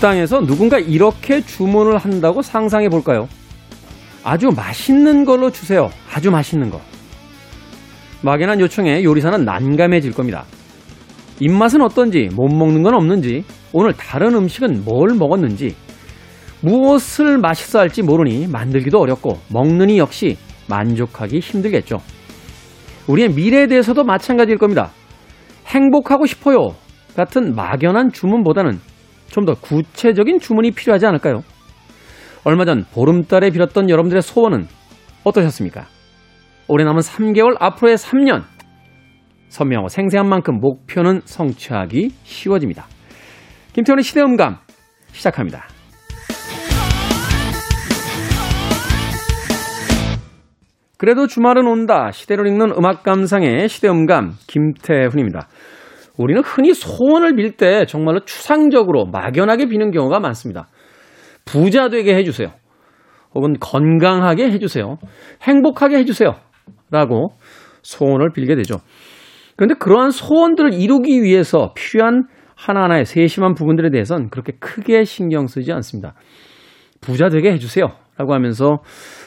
식당에서 0.00 0.40
누군가 0.40 0.78
이렇게 0.78 1.42
주문을 1.42 1.98
한다고 1.98 2.40
상상해 2.40 2.88
볼까요? 2.88 3.28
아주 4.24 4.48
맛있는 4.48 5.24
걸로 5.24 5.50
주세요. 5.50 5.90
아주 6.12 6.30
맛있는 6.30 6.70
거. 6.70 6.80
막연한 8.22 8.60
요청에 8.60 9.04
요리사는 9.04 9.44
난감해질 9.44 10.12
겁니다. 10.12 10.44
입맛은 11.38 11.82
어떤지, 11.82 12.28
못 12.34 12.48
먹는 12.48 12.82
건 12.82 12.94
없는지, 12.94 13.44
오늘 13.72 13.92
다른 13.92 14.34
음식은 14.34 14.84
뭘 14.84 15.14
먹었는지, 15.18 15.76
무엇을 16.62 17.38
맛있어 17.38 17.78
할지 17.78 18.02
모르니 18.02 18.46
만들기도 18.46 18.98
어렵고, 18.98 19.38
먹느니 19.48 19.98
역시 19.98 20.36
만족하기 20.68 21.40
힘들겠죠. 21.40 21.98
우리의 23.06 23.30
미래에 23.30 23.66
대해서도 23.66 24.04
마찬가지일 24.04 24.58
겁니다. 24.58 24.90
행복하고 25.66 26.26
싶어요. 26.26 26.74
같은 27.16 27.54
막연한 27.54 28.12
주문보다는 28.12 28.80
좀 29.30 29.44
더 29.44 29.54
구체적인 29.54 30.38
주문이 30.40 30.72
필요하지 30.72 31.06
않을까요? 31.06 31.42
얼마 32.44 32.64
전 32.64 32.84
보름달에 32.92 33.50
빌었던 33.50 33.88
여러분들의 33.88 34.22
소원은 34.22 34.66
어떠셨습니까? 35.24 35.86
올해 36.68 36.84
남은 36.84 37.00
3개월, 37.00 37.56
앞으로의 37.58 37.96
3년. 37.96 38.42
선명하고 39.48 39.88
생생한 39.88 40.28
만큼 40.28 40.60
목표는 40.60 41.22
성취하기 41.24 42.10
쉬워집니다. 42.22 42.86
김태원의 43.72 44.04
시대음감 44.04 44.58
시작합니다. 45.12 45.66
그래도 50.96 51.26
주말은 51.26 51.66
온다. 51.66 52.10
시대를 52.12 52.46
읽는 52.46 52.72
음악 52.76 53.02
감상의 53.02 53.68
시대음감 53.68 54.34
김태훈입니다. 54.46 55.48
우리는 56.20 56.42
흔히 56.44 56.74
소원을 56.74 57.34
빌 57.34 57.56
때 57.56 57.86
정말로 57.86 58.20
추상적으로 58.24 59.06
막연하게 59.06 59.66
비는 59.66 59.90
경우가 59.90 60.20
많습니다. 60.20 60.68
부자 61.44 61.88
되게 61.88 62.14
해주세요. 62.14 62.52
혹은 63.34 63.54
건강하게 63.58 64.50
해주세요. 64.50 64.98
행복하게 65.42 65.96
해주세요. 65.98 66.34
라고 66.90 67.32
소원을 67.82 68.32
빌게 68.32 68.54
되죠. 68.54 68.76
그런데 69.56 69.74
그러한 69.78 70.10
소원들을 70.10 70.74
이루기 70.74 71.22
위해서 71.22 71.72
필요한 71.74 72.24
하나하나의 72.54 73.06
세심한 73.06 73.54
부분들에 73.54 73.90
대해서는 73.90 74.28
그렇게 74.30 74.52
크게 74.60 75.04
신경 75.04 75.46
쓰지 75.46 75.72
않습니다. 75.72 76.14
부자 77.00 77.30
되게 77.30 77.50
해주세요. 77.52 77.86
라고 78.18 78.34
하면서 78.34 78.78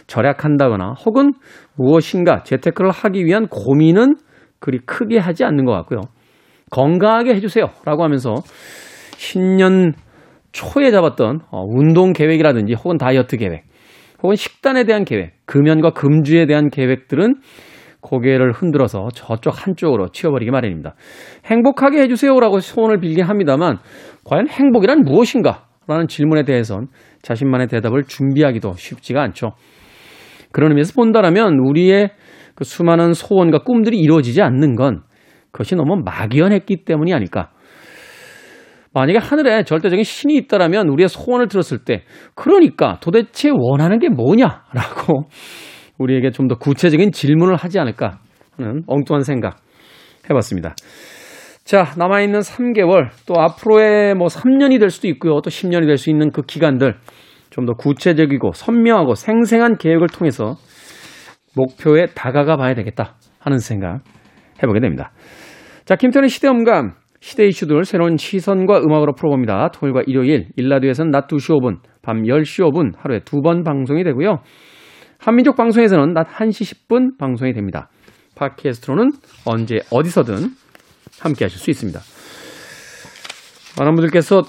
절약한다거나 0.05 0.93
혹은 1.05 1.33
무엇인가 1.75 2.43
재테크를 2.43 2.91
하기 2.91 3.25
위한 3.25 3.47
고민은 3.47 4.15
그리 4.59 4.77
크게 4.79 5.17
하지 5.17 5.43
않는 5.43 5.65
것 5.65 5.71
같고요. 5.71 6.01
건강하게 6.73 7.35
해주세요. 7.35 7.67
라고 7.85 8.03
하면서 8.03 8.33
신년 9.15 9.93
초에 10.51 10.89
잡았던 10.91 11.41
어, 11.51 11.63
운동 11.67 12.13
계획이라든지 12.13 12.73
혹은 12.73 12.97
다이어트 12.97 13.37
계획 13.37 13.63
혹은 14.23 14.35
식단에 14.35 14.83
대한 14.85 15.05
계획, 15.05 15.33
금연과 15.45 15.91
금주에 15.91 16.45
대한 16.45 16.69
계획들은 16.69 17.35
고개를 18.01 18.51
흔들어서 18.51 19.07
저쪽 19.13 19.65
한쪽으로 19.65 20.09
치워버리기 20.09 20.51
마련입니다. 20.51 20.95
행복하게 21.45 22.01
해주세요라고 22.01 22.59
소원을 22.59 22.99
빌긴 22.99 23.25
합니다만 23.25 23.77
과연 24.25 24.49
행복이란 24.49 25.03
무엇인가? 25.03 25.65
라는 25.87 26.07
질문에 26.07 26.43
대해선 26.43 26.87
자신만의 27.21 27.67
대답을 27.67 28.03
준비하기도 28.03 28.73
쉽지가 28.77 29.21
않죠. 29.21 29.51
그런 30.51 30.71
의미에서 30.71 30.93
본다라면 30.95 31.59
우리의 31.59 32.11
그 32.55 32.63
수많은 32.63 33.13
소원과 33.13 33.59
꿈들이 33.59 33.97
이루어지지 33.99 34.41
않는 34.41 34.75
건 34.75 35.01
그것이 35.53 35.75
너무 35.75 36.01
막연했기 36.03 36.83
때문이 36.83 37.13
아닐까. 37.13 37.51
만약에 38.93 39.17
하늘에 39.19 39.63
절대적인 39.63 40.03
신이 40.03 40.35
있다라면 40.35 40.89
우리의 40.89 41.07
소원을 41.07 41.47
들었을 41.47 41.79
때 41.85 42.03
그러니까 42.35 42.97
도대체 43.01 43.49
원하는 43.51 43.97
게 43.99 44.09
뭐냐라고 44.09 45.29
우리에게 45.97 46.31
좀 46.31 46.47
더 46.47 46.55
구체적인 46.55 47.11
질문을 47.13 47.55
하지 47.55 47.79
않을까 47.79 48.19
하는 48.57 48.83
엉뚱한 48.87 49.23
생각 49.23 49.57
해봤습니다. 50.29 50.75
자, 51.63 51.93
남아있는 51.97 52.41
3개월, 52.41 53.09
또 53.25 53.39
앞으로의 53.39 54.15
뭐 54.15 54.27
3년이 54.27 54.79
될 54.81 54.89
수도 54.89 55.07
있고요. 55.07 55.39
또 55.41 55.49
10년이 55.49 55.85
될 55.87 55.97
수 55.97 56.09
있는 56.09 56.29
그 56.31 56.41
기간들 56.41 56.97
좀 57.51 57.65
더 57.65 57.73
구체적이고 57.73 58.51
선명하고 58.53 59.15
생생한 59.15 59.77
계획을 59.77 60.07
통해서 60.07 60.55
목표에 61.55 62.07
다가가 62.15 62.57
봐야 62.57 62.73
되겠다 62.73 63.15
하는 63.39 63.59
생각 63.59 64.01
해보게 64.61 64.79
됩니다. 64.81 65.11
자, 65.85 65.97
김태현의 65.97 66.29
시대음감, 66.29 66.93
시대 67.19 67.45
이슈들 67.45 67.83
새로운 67.83 68.15
시선과 68.15 68.79
음악으로 68.79 69.15
풀어봅니다. 69.15 69.69
토요일과 69.71 70.03
일요일, 70.07 70.47
일라디오에서는 70.55 71.11
낮 71.11 71.27
2시 71.27 71.59
5분, 71.59 71.79
밤 72.01 72.23
10시 72.23 72.63
5분 72.71 72.93
하루에 72.97 73.19
두 73.19 73.41
번 73.41 73.63
방송이 73.63 74.03
되고요. 74.05 74.39
한민족 75.19 75.57
방송에서는 75.57 76.13
낮 76.13 76.27
1시 76.27 76.87
10분 76.87 77.17
방송이 77.17 77.51
됩니다. 77.53 77.89
팟캐스트로는 78.35 79.11
언제 79.45 79.79
어디서든 79.91 80.35
함께 81.19 81.45
하실 81.45 81.59
수 81.59 81.69
있습니다. 81.69 81.99
많은 83.79 83.95
분들께서 83.95 84.43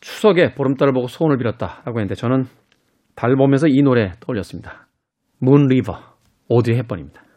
추석에 0.00 0.54
보름달을 0.54 0.92
보고 0.92 1.06
소원을 1.06 1.38
빌었다라고 1.38 2.00
했는데 2.00 2.14
저는 2.14 2.46
달 3.14 3.36
보면서 3.36 3.68
이 3.68 3.82
노래 3.82 4.12
떠올렸습니다. 4.20 4.88
문 5.40 5.66
리버 5.68 5.98
오드리 6.48 6.76
헵번입니다. 6.76 7.27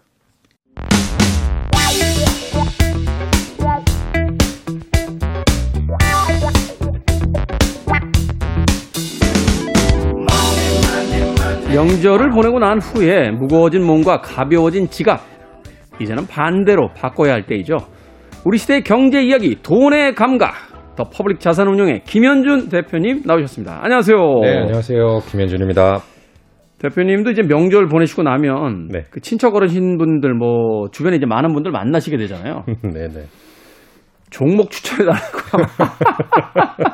명절을 11.73 12.31
보내고 12.31 12.59
난 12.59 12.79
후에 12.79 13.31
무거워진 13.31 13.85
몸과 13.85 14.19
가벼워진 14.19 14.89
지갑. 14.89 15.21
이제는 16.01 16.27
반대로 16.27 16.89
바꿔야 16.93 17.33
할 17.33 17.45
때이죠. 17.45 17.77
우리 18.43 18.57
시대의 18.57 18.83
경제 18.83 19.21
이야기, 19.21 19.55
돈의 19.61 20.15
감각. 20.15 20.53
더 20.97 21.05
퍼블릭 21.05 21.39
자산 21.39 21.67
운용의 21.69 22.03
김현준 22.03 22.67
대표님 22.67 23.21
나오셨습니다. 23.25 23.79
안녕하세요. 23.83 24.17
네, 24.41 24.57
안녕하세요. 24.57 25.19
김현준입니다. 25.29 25.99
대표님도 26.79 27.31
이제 27.31 27.43
명절 27.43 27.87
보내시고 27.87 28.23
나면 28.23 28.89
네. 28.89 29.03
그 29.09 29.21
친척 29.21 29.55
어르신 29.55 29.97
분들 29.97 30.33
뭐 30.33 30.89
주변에 30.91 31.15
이제 31.15 31.25
많은 31.25 31.53
분들 31.53 31.71
만나시게 31.71 32.17
되잖아요. 32.17 32.65
네, 32.83 33.07
네. 33.07 33.23
종목 34.29 34.71
추천해 34.71 35.05
달라고. 35.05 35.71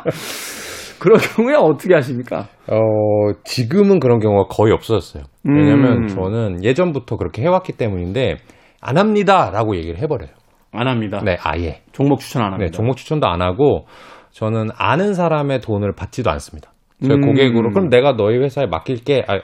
그런 1.00 1.20
경우에 1.20 1.56
어떻게 1.56 1.94
하십니까? 1.94 2.48
어, 2.68 3.34
지금은 3.44 4.00
그런 4.00 4.20
경우가 4.20 4.48
거의 4.50 4.74
없어졌어요. 4.74 5.24
왜냐면 5.44 6.04
음. 6.04 6.08
저는 6.08 6.64
예전부터 6.64 7.18
그렇게 7.18 7.42
해왔기 7.42 7.74
때문인데, 7.74 8.38
안 8.82 8.98
합니다! 8.98 9.50
라고 9.52 9.76
얘기를 9.76 9.98
해버려요. 10.00 10.30
안 10.72 10.88
합니다. 10.88 11.22
네, 11.24 11.38
아예. 11.42 11.82
종목 11.92 12.20
추천 12.20 12.42
안 12.42 12.50
네, 12.50 12.54
합니다. 12.54 12.72
종목 12.76 12.98
추천도 12.98 13.28
안 13.28 13.42
하고, 13.42 13.86
저는 14.32 14.70
아는 14.78 15.14
사람의 15.14 15.62
돈을 15.62 15.94
받지도 15.94 16.30
않습니다. 16.32 16.72
저희 17.02 17.18
음. 17.18 17.22
고객으로, 17.22 17.72
그럼 17.72 17.90
내가 17.90 18.16
너희 18.16 18.38
회사에 18.38 18.66
맡길게. 18.66 19.26
아, 19.28 19.40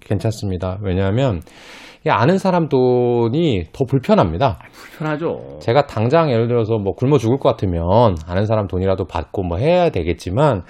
괜찮습니다. 0.00 0.78
왜냐하면, 0.82 1.40
이 2.06 2.10
아는 2.10 2.38
사람 2.38 2.68
돈이 2.68 3.64
더 3.72 3.84
불편합니다. 3.84 4.58
불편하죠. 4.72 5.58
제가 5.60 5.86
당장 5.86 6.30
예를 6.30 6.46
들어서 6.46 6.78
뭐 6.78 6.94
굶어 6.94 7.18
죽을 7.18 7.38
것 7.38 7.48
같으면 7.48 8.16
아는 8.26 8.46
사람 8.46 8.68
돈이라도 8.68 9.06
받고 9.06 9.42
뭐 9.42 9.58
해야 9.58 9.90
되겠지만 9.90 10.62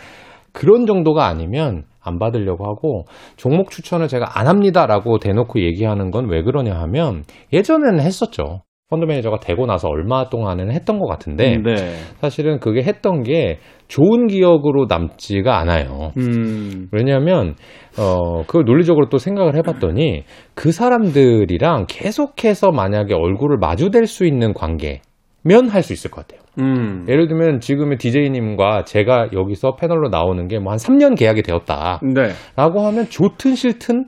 그런 0.53 0.87
정도가 0.87 1.27
아니면 1.27 1.85
안 2.01 2.19
받으려고 2.19 2.65
하고 2.67 3.05
종목 3.37 3.71
추천을 3.71 4.09
제가 4.09 4.39
안 4.39 4.47
합니다라고 4.47 5.19
대놓고 5.19 5.61
얘기하는 5.61 6.11
건 6.11 6.29
왜 6.29 6.43
그러냐 6.43 6.75
하면 6.75 7.25
예전에는 7.53 8.01
했었죠. 8.01 8.63
펀드 8.91 9.05
매니저가 9.05 9.41
되고 9.41 9.67
나서 9.67 9.89
얼마 9.89 10.31
동안은 10.31 10.71
했던 10.71 10.99
것 10.99 11.07
같은데 11.07 11.59
네. 11.59 11.75
사실은 12.21 12.59
그게 12.59 12.83
했던 12.83 13.23
게 13.23 13.59
좋은 13.87 14.29
기억으로 14.29 14.87
남지가 14.89 15.59
않아요. 15.59 16.13
음. 16.17 16.89
왜냐하면 16.91 17.55
어 17.99 18.45
그걸 18.47 18.65
논리적으로 18.65 19.11
또 19.11 19.19
생각을 19.19 19.57
해봤더니 19.57 20.25
그 20.55 20.73
사람들이랑 20.73 21.85
계속해서 21.89 22.71
만약에 22.71 23.13
얼굴을 23.13 23.59
마주댈 23.59 24.07
수 24.07 24.25
있는 24.25 24.55
관계 24.55 25.03
면 25.45 25.69
할 25.69 25.83
수 25.83 25.93
있을 25.93 26.11
것 26.11 26.27
같아요. 26.27 26.45
음. 26.59 27.05
예를 27.09 27.29
들면 27.29 27.61
지금의 27.61 27.99
DJ님과 27.99 28.85
제가 28.85 29.29
여기서 29.33 29.77
패널로 29.77 30.09
나오는 30.09 30.47
게 30.49 30.57
뭐 30.59 30.71
한 30.71 30.77
3년 30.79 31.17
계약이 31.17 31.43
되었다. 31.43 32.01
네. 32.03 32.31
라고 32.57 32.81
하면 32.87 33.09
좋든 33.09 33.55
싫든 33.55 34.07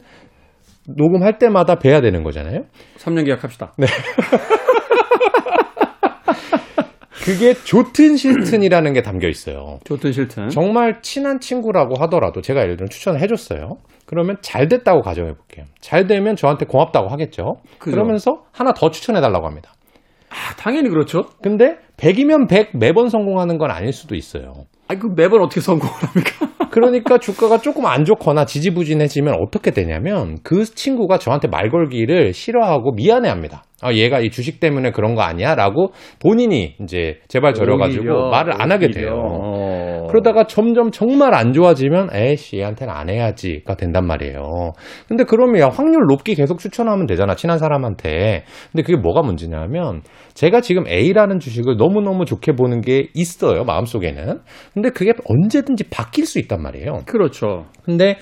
녹음할 0.88 1.38
때마다 1.38 1.76
뵈야 1.76 2.00
되는 2.00 2.22
거잖아요. 2.24 2.62
3년 2.98 3.24
계약합시다. 3.26 3.72
그게 7.24 7.52
좋든 7.54 8.16
싫든이라는 8.16 8.92
게 8.94 9.02
담겨 9.02 9.28
있어요. 9.28 9.78
좋든 9.84 10.10
싫든. 10.12 10.48
정말 10.48 11.00
친한 11.02 11.38
친구라고 11.38 11.94
하더라도 12.02 12.40
제가 12.40 12.62
예를 12.62 12.76
들면 12.76 12.88
추천을 12.88 13.20
해줬어요. 13.20 13.76
그러면 14.06 14.36
잘 14.40 14.68
됐다고 14.68 15.02
가정해 15.02 15.32
볼게요. 15.34 15.66
잘 15.80 16.06
되면 16.06 16.34
저한테 16.34 16.64
고맙다고 16.66 17.08
하겠죠. 17.08 17.56
그죠. 17.78 17.94
그러면서 17.94 18.42
하나 18.52 18.72
더 18.72 18.90
추천해 18.90 19.20
달라고 19.20 19.46
합니다. 19.46 19.70
아, 20.30 20.54
당연히 20.56 20.88
그렇죠. 20.88 21.26
근데 21.42 21.76
100이면 21.96 22.48
100 22.48 22.76
매번 22.78 23.08
성공하는 23.08 23.58
건 23.58 23.70
아닐 23.70 23.92
수도 23.92 24.14
있어요. 24.14 24.52
아니 24.88 24.98
그 24.98 25.08
매번 25.14 25.42
어떻게 25.42 25.60
성공을 25.60 25.92
합니까? 25.92 26.48
그러니까 26.70 27.18
주가가 27.18 27.58
조금 27.58 27.86
안 27.86 28.04
좋거나 28.04 28.44
지지부진해지면 28.44 29.34
어떻게 29.40 29.72
되냐면 29.72 30.38
그 30.42 30.64
친구가 30.64 31.18
저한테 31.18 31.48
말 31.48 31.68
걸기를 31.68 32.32
싫어하고 32.32 32.92
미안해 32.92 33.28
합니다. 33.28 33.64
아, 33.82 33.92
얘가 33.92 34.20
이 34.20 34.30
주식 34.30 34.60
때문에 34.60 34.90
그런 34.90 35.14
거 35.14 35.22
아니야? 35.22 35.54
라고 35.54 35.92
본인이 36.20 36.76
이제 36.82 37.20
제발 37.28 37.54
저려가지고 37.54 38.02
오히려, 38.02 38.30
말을 38.30 38.60
안 38.60 38.70
하게 38.72 38.86
오히려. 38.86 39.10
그러다가 40.10 40.44
점점 40.44 40.90
정말 40.90 41.34
안 41.34 41.52
좋아지면 41.52 42.10
에이씨 42.12 42.58
얘한테는 42.58 42.92
안 42.92 43.08
해야지가 43.08 43.76
된단 43.76 44.06
말이에요. 44.06 44.72
근데 45.08 45.24
그러면 45.24 45.60
야, 45.60 45.68
확률 45.68 46.06
높게 46.08 46.34
계속 46.34 46.58
추천하면 46.58 47.06
되잖아 47.06 47.34
친한 47.34 47.58
사람한테. 47.58 48.44
근데 48.72 48.82
그게 48.82 48.96
뭐가 48.96 49.22
문제냐면 49.22 50.02
제가 50.34 50.60
지금 50.60 50.86
A라는 50.86 51.38
주식을 51.38 51.76
너무너무 51.76 52.24
좋게 52.24 52.52
보는 52.52 52.80
게 52.80 53.08
있어요 53.14 53.64
마음속에는. 53.64 54.40
근데 54.74 54.90
그게 54.90 55.12
언제든지 55.24 55.90
바뀔 55.90 56.26
수 56.26 56.38
있단 56.38 56.62
말이에요. 56.62 57.02
그렇죠. 57.06 57.66
근데 57.84 58.16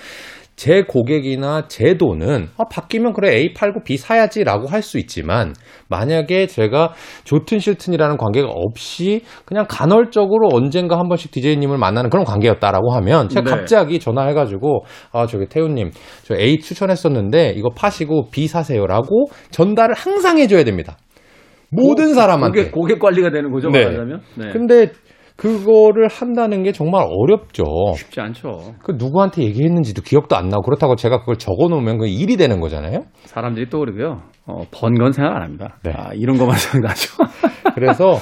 제 0.58 0.82
고객이나 0.82 1.68
제 1.68 1.94
돈은 1.94 2.48
아, 2.58 2.64
바뀌면 2.64 3.12
그래 3.12 3.36
A 3.36 3.54
팔고 3.54 3.84
B 3.84 3.96
사야지라고 3.96 4.66
할 4.66 4.82
수 4.82 4.98
있지만 4.98 5.52
만약에 5.88 6.46
제가 6.46 6.94
좋든 7.24 7.58
싫든이라는 7.58 8.16
관계가 8.16 8.48
없이 8.48 9.22
그냥 9.44 9.66
간헐적으로 9.68 10.48
언젠가 10.52 10.98
한 10.98 11.08
번씩 11.08 11.30
DJ님을 11.30 11.78
만나는 11.78 12.10
그런 12.10 12.24
관계였다라고 12.24 12.92
하면 12.94 13.28
제가 13.28 13.42
네. 13.42 13.50
갑자기 13.50 14.00
전화해가지고 14.00 14.84
아 15.12 15.26
저기 15.26 15.46
태우님 15.46 15.90
저 16.22 16.34
A 16.36 16.58
추천했었는데 16.58 17.54
이거 17.56 17.68
파시고 17.70 18.30
B 18.32 18.48
사세요라고 18.48 19.26
전달을 19.50 19.94
항상 19.94 20.38
해줘야 20.38 20.64
됩니다. 20.64 20.96
모든 21.70 22.14
사람한테. 22.14 22.70
고객, 22.70 22.72
고객 22.72 22.98
관리가 22.98 23.30
되는 23.30 23.52
거죠, 23.52 23.68
네. 23.68 23.84
말하자면. 23.84 24.20
네. 24.36 24.48
근데 24.52 24.88
그거를 25.38 26.08
한다는 26.08 26.64
게 26.64 26.72
정말 26.72 27.06
어렵죠. 27.08 27.64
쉽지 27.94 28.20
않죠. 28.20 28.74
그 28.82 28.92
누구한테 28.98 29.44
얘기했는지도 29.44 30.02
기억도 30.02 30.34
안 30.34 30.48
나고 30.48 30.62
그렇다고 30.62 30.96
제가 30.96 31.20
그걸 31.20 31.36
적어 31.36 31.68
놓으면 31.68 31.98
그 31.98 32.08
일이 32.08 32.36
되는 32.36 32.58
거잖아요. 32.60 33.04
사람들이 33.24 33.70
또 33.70 33.78
그러고요. 33.78 34.22
어, 34.46 34.64
번 34.72 34.94
건 34.98 35.12
생각 35.12 35.36
안 35.36 35.42
합니다. 35.42 35.78
네. 35.84 35.92
아, 35.94 36.10
이런 36.12 36.38
것만 36.38 36.56
생각하죠. 36.56 37.22
그래서 37.76 38.16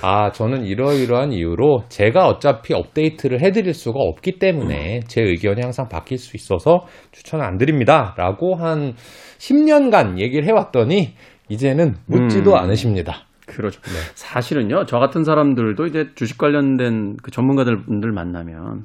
아 0.00 0.32
저는 0.32 0.64
이러이러한 0.64 1.32
이유로 1.32 1.84
제가 1.90 2.26
어차피 2.26 2.72
업데이트를 2.72 3.42
해드릴 3.42 3.74
수가 3.74 4.00
없기 4.00 4.38
때문에 4.38 5.00
제 5.08 5.20
의견이 5.22 5.60
항상 5.60 5.88
바뀔 5.88 6.16
수 6.16 6.36
있어서 6.38 6.86
추천을 7.12 7.44
안 7.44 7.58
드립니다 7.58 8.14
라고 8.16 8.54
한 8.56 8.94
10년간 9.38 10.18
얘기를 10.18 10.46
해왔더니 10.48 11.10
이제는 11.50 11.96
묻지도 12.06 12.52
음. 12.52 12.56
않으십니다. 12.56 13.26
그렇죠. 13.46 13.80
사실은요, 14.14 14.86
저 14.86 14.98
같은 14.98 15.24
사람들도 15.24 15.86
이제 15.86 16.10
주식 16.14 16.38
관련된 16.38 17.16
그 17.22 17.30
전문가들 17.30 17.84
분들 17.84 18.12
만나면 18.12 18.84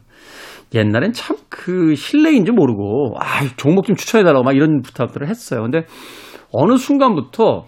옛날엔 0.74 1.14
참 1.14 1.38
그 1.68 1.96
신뢰인지 1.96 2.52
모르고 2.52 3.16
아 3.20 3.46
종목 3.58 3.86
좀 3.86 3.96
추천해달라고 3.96 4.44
막 4.44 4.56
이런 4.56 4.82
부탁들을 4.82 5.28
했어요. 5.28 5.64
근데 5.64 5.86
어느 6.54 6.78
순간부터 6.78 7.68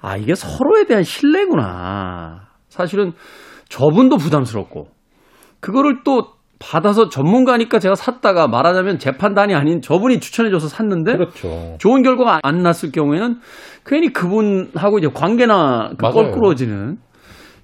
아 0.00 0.16
이게 0.16 0.34
서로에 0.34 0.84
대한 0.86 1.02
신뢰구나. 1.02 2.48
사실은 2.68 3.12
저분도 3.68 4.16
부담스럽고 4.16 4.88
그거를 5.60 6.02
또 6.04 6.32
받아서 6.60 7.08
전문가니까 7.08 7.78
제가 7.78 7.94
샀다가 7.94 8.46
말하자면 8.46 8.98
재 8.98 9.12
판단이 9.12 9.54
아닌 9.54 9.80
저분이 9.80 10.20
추천해줘서 10.20 10.68
샀는데 10.68 11.14
그렇죠. 11.14 11.76
좋은 11.78 12.02
결과가 12.02 12.40
안 12.42 12.62
났을 12.62 12.92
경우에는 12.92 13.40
괜히 13.86 14.12
그분하고 14.12 14.98
이제 14.98 15.08
관계나 15.12 15.92
그. 15.98 16.10
껄끄러워지는 16.10 16.98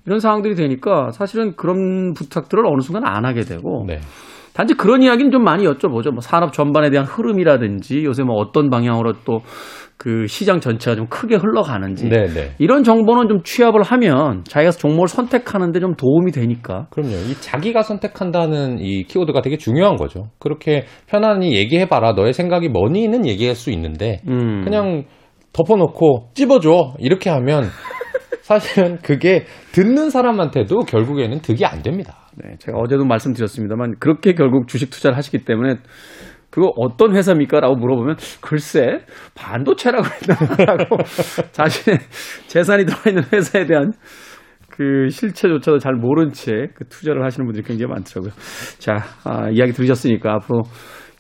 이런 0.07 0.19
상황들이 0.19 0.55
되니까 0.55 1.11
사실은 1.11 1.55
그런 1.57 2.15
부탁들을 2.15 2.65
어느 2.67 2.81
순간 2.81 3.05
안 3.07 3.27
하게 3.27 3.43
되고 3.43 3.85
네. 3.87 4.01
단지 4.57 4.75
그런 4.75 5.03
이야기는 5.03 5.31
좀 5.31 5.45
많이 5.45 5.65
여쭤보죠. 5.65 6.11
뭐 6.13 6.21
산업 6.21 6.55
전반에 6.55 6.89
대한 6.89 7.07
흐름이라든지 7.07 8.03
요새 8.05 8.23
뭐 8.23 8.37
어떤 8.37 8.71
방향으로 8.71 9.13
또 9.25 9.43
그 9.99 10.27
시장 10.27 10.61
전체가 10.61 10.95
좀 10.95 11.07
크게 11.07 11.37
흘러가는지 11.37 12.09
네, 12.09 12.27
네. 12.27 12.51
이런 12.59 12.85
정보는 12.85 13.29
좀 13.29 13.43
취합을 13.43 13.83
하면 13.83 14.45
자기가 14.45 14.73
종목을 14.73 15.09
선택하는데 15.09 15.81
좀 15.81 15.95
도움이 15.95 16.33
되니까 16.33 16.87
그럼요. 16.91 17.13
이 17.13 17.35
자기가 17.41 17.83
선택한다는 17.83 18.79
이 18.79 19.05
키워드가 19.05 19.41
되게 19.41 19.57
중요한 19.57 19.97
거죠. 19.97 20.29
그렇게 20.39 20.85
편안히 21.07 21.57
얘기해봐라. 21.57 22.13
너의 22.13 22.35
생각이 22.35 22.69
뭐니는 22.69 23.27
얘기할 23.27 23.55
수 23.55 23.71
있는데 23.71 24.21
음. 24.29 24.63
그냥 24.65 25.05
덮어놓고 25.55 26.29
찝어줘 26.35 26.95
이렇게 26.99 27.31
하면 27.31 27.65
사실은 28.43 28.99
그게 29.03 29.45
듣는 29.73 30.11
사람한테도 30.11 30.81
결국에는 30.81 31.41
득이 31.41 31.65
안 31.65 31.83
됩니다. 31.83 32.26
네, 32.37 32.57
제가 32.59 32.79
어제도 32.79 33.05
말씀드렸습니다만 33.05 33.97
그렇게 33.99 34.35
결국 34.35 34.69
주식 34.69 34.91
투자를 34.91 35.17
하시기 35.17 35.45
때문에 35.45 35.77
그거 36.51 36.73
어떤 36.77 37.15
회사입니까? 37.15 37.61
라고 37.61 37.77
물어보면 37.77 38.17
글쎄 38.41 39.01
반도체라고 39.35 40.05
했다고 40.61 40.97
자신의 41.53 41.99
재산이 42.47 42.85
들어있는 42.87 43.25
회사에 43.33 43.67
대한 43.67 43.93
그 44.71 45.09
실체조차도 45.09 45.79
잘 45.79 45.95
모른 45.95 46.33
채 46.33 46.69
그 46.75 46.85
투자를 46.89 47.25
하시는 47.25 47.47
분들이 47.47 47.65
굉장히 47.65 47.91
많더라고요. 47.93 48.33
자, 48.79 48.97
아, 49.25 49.49
이야기 49.51 49.73
들으셨으니까 49.73 50.35
앞으로 50.35 50.63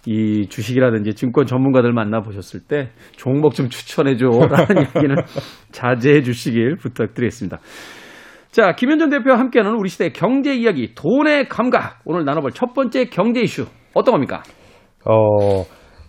이 0.06 0.46
주식이라든지 0.48 1.14
증권 1.14 1.46
전문가들 1.46 1.92
만나보셨을 1.92 2.60
때 2.68 2.90
종목 3.16 3.54
좀 3.54 3.68
추천해줘라는 3.68 4.86
얘기는 4.96 5.16
자제해 5.72 6.22
주시길 6.22 6.76
부탁드리겠습니다. 6.76 7.58
자, 8.50 8.72
김현정 8.75 9.10
대표와 9.10 9.38
함께하는 9.38 9.76
우리 9.78 9.88
시대의 9.88 10.12
경제 10.12 10.54
이야기, 10.54 10.94
돈의 10.94 11.48
감각. 11.48 12.00
오늘 12.04 12.25
나눠볼 12.25 12.52
첫 12.52 12.72
번째 12.72 13.04
경제 13.06 13.40
이슈. 13.40 13.66
어떤 13.94 14.12
겁니까? 14.12 14.43
어, 15.04 15.64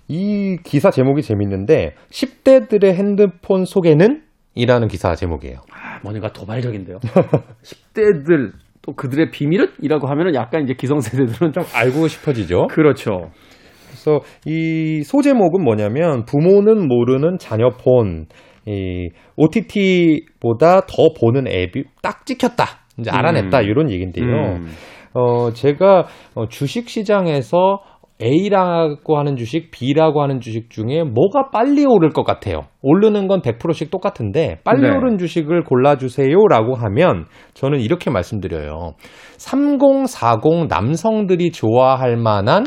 이 0.08 0.58
기사 0.64 0.90
제목이 0.92 1.22
재밌는데 1.22 1.96
10대들의 2.10 2.94
핸드폰 2.94 3.66
속에는 3.66 4.24
이라는 4.56 4.88
기사 4.88 5.14
제목이에요. 5.16 5.58
아, 5.72 6.00
뭔가 6.04 6.32
도발적인데요. 6.32 6.98
10대들, 7.64 8.52
또 8.82 8.94
그들의 8.94 9.32
비밀은? 9.32 9.68
이라고 9.82 10.08
하면은 10.08 10.34
약간 10.34 10.64
이제 10.64 10.74
기성세대들은 10.74 11.52
좀. 11.52 11.64
알고 11.74 12.08
싶어지죠. 12.08 12.68
그렇죠. 12.68 13.30
그래서 13.88 14.22
이 14.46 15.04
소제목은 15.04 15.64
뭐냐면 15.64 16.24
부모는 16.26 16.88
모르는 16.88 17.38
자녀 17.40 17.70
폰, 17.70 18.26
이 18.68 19.10
OTT보다 19.38 20.82
더 20.82 21.14
보는 21.20 21.48
앱이 21.48 21.86
딱 22.02 22.26
찍혔다. 22.26 22.66
이제 23.00 23.10
알아냈다 23.12 23.60
음. 23.60 23.64
이런 23.64 23.92
얘긴데요. 23.92 24.26
음. 24.26 24.68
어 25.14 25.52
제가 25.52 26.06
어, 26.36 26.48
주식 26.48 26.90
시장에서 26.90 27.80
A라고 28.22 29.18
하는 29.20 29.36
주식, 29.36 29.70
B라고 29.70 30.24
하는 30.24 30.40
주식 30.40 30.72
중에 30.72 31.04
뭐가 31.04 31.50
빨리 31.52 31.86
오를 31.86 32.10
것 32.10 32.24
같아요. 32.24 32.62
오르는 32.82 33.28
건 33.28 33.42
100%씩 33.42 33.92
똑같은데 33.92 34.60
빨리 34.64 34.82
네. 34.82 34.90
오른 34.90 35.18
주식을 35.20 35.64
골라주세요라고 35.64 36.76
하면 36.76 37.26
저는 37.54 37.80
이렇게 37.80 38.10
말씀드려요. 38.10 38.94
3040 39.38 40.68
남성들이 40.68 41.52
좋아할 41.52 42.18
만한 42.18 42.66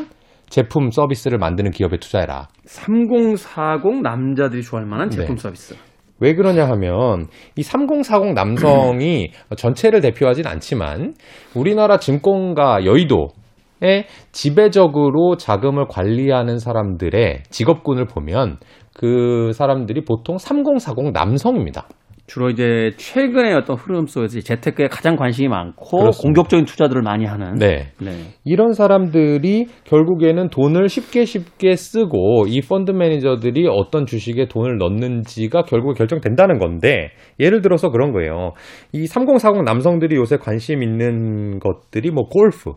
제품 0.49 0.91
서비스를 0.91 1.39
만드는 1.39 1.73
기업에 1.73 1.99
투자해라. 1.99 2.49
3040 2.65 4.03
남자들이 4.03 4.63
좋아할 4.63 4.87
만한 4.87 5.11
제품 5.11 5.35
네. 5.35 5.43
서비스. 5.43 5.90
왜 6.21 6.35
그러냐 6.35 6.69
하면 6.69 7.27
이 7.57 7.63
3040 7.63 8.35
남성이 8.35 9.33
전체를 9.57 10.01
대표하진 10.01 10.47
않지만 10.47 11.15
우리나라 11.55 11.99
증권가 11.99 12.85
여의도에 12.85 14.07
지배적으로 14.33 15.37
자금을 15.37 15.87
관리하는 15.89 16.59
사람들의 16.59 17.45
직업군을 17.49 18.05
보면 18.05 18.59
그 18.95 19.53
사람들이 19.55 20.05
보통 20.05 20.37
3040 20.37 21.13
남성입니다. 21.13 21.89
주로 22.31 22.49
이제 22.49 22.93
최근의 22.97 23.55
어떤 23.55 23.75
흐름 23.75 24.07
속에서 24.07 24.39
이 24.39 24.43
재테크에 24.43 24.87
가장 24.87 25.17
관심이 25.17 25.49
많고 25.49 25.99
그렇습니다. 25.99 26.23
공격적인 26.23 26.65
투자들을 26.65 27.03
많이 27.03 27.25
하는. 27.25 27.57
네. 27.57 27.91
네. 28.01 28.13
이런 28.45 28.73
사람들이 28.73 29.67
결국에는 29.83 30.49
돈을 30.51 30.89
쉽게 30.89 31.25
쉽게 31.25 31.75
쓰고 31.75 32.45
이 32.47 32.61
펀드 32.61 32.93
매니저들이 32.93 33.67
어떤 33.69 34.07
주식에 34.07 34.47
돈을 34.47 34.79
넣는지가 34.79 35.63
결국에 35.63 35.99
결정된다는 35.99 36.61
건데 36.61 37.11
예를 37.41 37.63
들어서 37.63 37.91
그런 37.91 38.13
거예요. 38.13 38.53
이 38.93 39.09
3040 39.09 39.65
남성들이 39.65 40.15
요새 40.15 40.37
관심 40.37 40.85
있는 40.85 41.59
것들이 41.59 42.13
뭐 42.13 42.29
골프 42.29 42.75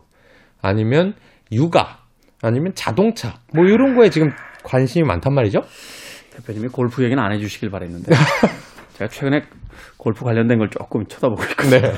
아니면 0.60 1.14
육아 1.52 1.98
아니면 2.42 2.72
자동차 2.74 3.34
뭐 3.54 3.64
이런 3.66 3.94
거에 3.94 4.10
지금 4.10 4.30
관심이 4.64 5.06
많단 5.06 5.32
말이죠. 5.32 5.60
대표님이 6.32 6.70
골프 6.72 7.04
얘기는 7.04 7.22
안 7.22 7.30
해주시길 7.30 7.70
바랬는데 7.70 8.10
제가 8.94 9.08
최근에 9.08 9.42
골프 9.98 10.24
관련된 10.24 10.58
걸 10.58 10.70
조금 10.70 11.04
쳐다보고 11.06 11.42
있거든요. 11.50 11.80
네. 11.80 11.92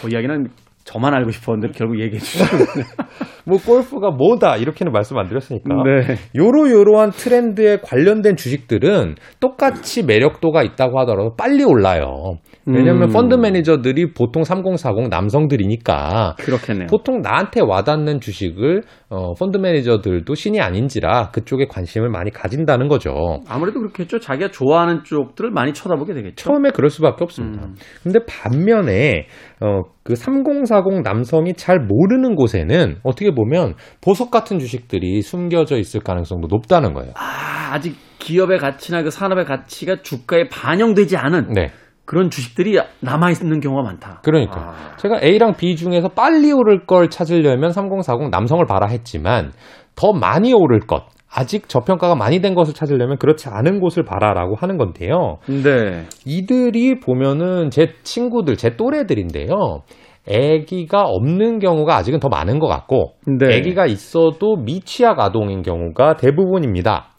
그 0.00 0.08
이야기는 0.12 0.48
저만 0.84 1.14
알고 1.14 1.30
싶었는데 1.30 1.72
결국 1.76 2.00
얘기해 2.00 2.18
주시는데 2.18 2.82
뭐 3.46 3.58
골프가 3.58 4.10
뭐다 4.10 4.56
이렇게는 4.56 4.92
말씀 4.92 5.18
안 5.18 5.28
드렸으니까 5.28 5.74
네. 5.82 6.16
요로요로한 6.36 7.10
트렌드에 7.10 7.78
관련된 7.82 8.36
주식들은 8.36 9.16
똑같이 9.40 10.04
매력도가 10.04 10.62
있다고 10.62 11.00
하더라도 11.00 11.34
빨리 11.36 11.64
올라요. 11.64 12.38
왜냐하면 12.66 13.08
음. 13.08 13.12
펀드 13.12 13.34
매니저들이 13.34 14.14
보통 14.14 14.44
3040 14.44 15.08
남성들이니까 15.10 16.36
그렇겠네요. 16.38 16.86
보통 16.88 17.20
나한테 17.20 17.60
와닿는 17.60 18.20
주식을 18.20 18.82
어, 19.10 19.34
펀드 19.34 19.58
매니저들도 19.58 20.34
신이 20.34 20.60
아닌지라 20.60 21.30
그쪽에 21.30 21.66
관심을 21.66 22.08
많이 22.08 22.30
가진다는 22.30 22.88
거죠. 22.88 23.40
아무래도 23.48 23.80
그렇겠죠. 23.80 24.18
자기가 24.18 24.50
좋아하는 24.50 25.04
쪽들을 25.04 25.50
많이 25.50 25.74
쳐다보게 25.74 26.14
되겠죠. 26.14 26.36
처음에 26.36 26.70
그럴 26.70 26.90
수밖에 26.90 27.24
없습니다. 27.24 27.66
음. 27.66 27.74
근데 28.02 28.20
반면에 28.26 29.26
어, 29.60 29.82
그 30.02 30.14
3040 30.14 31.02
남성이 31.02 31.54
잘 31.54 31.80
모르는 31.80 32.34
곳에는 32.34 32.98
어떻게 33.02 33.34
보면 33.34 33.74
보석 34.00 34.30
같은 34.30 34.58
주식들이 34.58 35.22
숨겨져 35.22 35.76
있을 35.76 36.00
가능성도 36.00 36.48
높다는 36.48 36.92
거예요. 36.94 37.12
아, 37.16 37.72
아직 37.72 37.96
기업의 38.18 38.58
가치나 38.58 39.02
그 39.02 39.10
산업의 39.10 39.44
가치가 39.44 39.96
주가에 40.02 40.48
반영되지 40.48 41.16
않은 41.16 41.52
네. 41.52 41.70
그런 42.04 42.30
주식들이 42.30 42.78
남아 43.00 43.30
있는 43.30 43.60
경우가 43.60 43.82
많다. 43.82 44.20
그러니까 44.22 44.60
아. 44.60 44.96
제가 44.96 45.20
A랑 45.22 45.54
B 45.56 45.76
중에서 45.76 46.08
빨리 46.08 46.52
오를 46.52 46.86
걸 46.86 47.08
찾으려면 47.08 47.72
3040 47.72 48.30
남성을 48.30 48.64
봐라 48.66 48.88
했지만 48.88 49.52
더 49.94 50.12
많이 50.12 50.52
오를 50.52 50.80
것 50.80 51.04
아직 51.34 51.68
저평가가 51.68 52.14
많이 52.14 52.40
된 52.40 52.54
것을 52.54 52.74
찾으려면 52.74 53.18
그렇지 53.18 53.48
않은 53.48 53.80
곳을 53.80 54.04
봐라라고 54.04 54.54
하는 54.54 54.76
건데요. 54.76 55.38
네. 55.48 56.04
이들이 56.24 57.00
보면은 57.00 57.70
제 57.70 57.94
친구들, 58.04 58.56
제 58.56 58.76
또래들인데요. 58.76 59.82
아기가 60.28 61.02
없는 61.02 61.58
경우가 61.58 61.96
아직은 61.96 62.20
더 62.20 62.28
많은 62.28 62.60
것 62.60 62.68
같고, 62.68 63.14
네. 63.26 63.58
아기가 63.58 63.86
있어도 63.86 64.56
미취학 64.56 65.18
아동인 65.18 65.62
경우가 65.62 66.14
대부분입니다. 66.16 67.10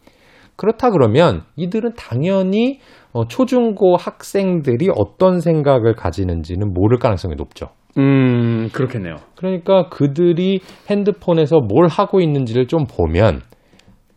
그렇다 0.56 0.92
그러면 0.92 1.42
이들은 1.58 1.94
당연히 1.98 2.80
어, 3.16 3.26
초중고 3.30 3.96
학생들이 3.96 4.90
어떤 4.94 5.40
생각을 5.40 5.96
가지는지는 5.96 6.74
모를 6.74 7.00
가능성이 7.00 7.36
높죠. 7.36 7.68
음, 7.98 8.68
그렇겠네요. 8.74 9.16
그러니까 9.38 9.88
그들이 9.88 10.60
핸드폰에서 10.90 11.62
뭘 11.62 11.88
하고 11.88 12.20
있는지를 12.20 12.68
좀 12.68 12.84
보면 12.86 13.40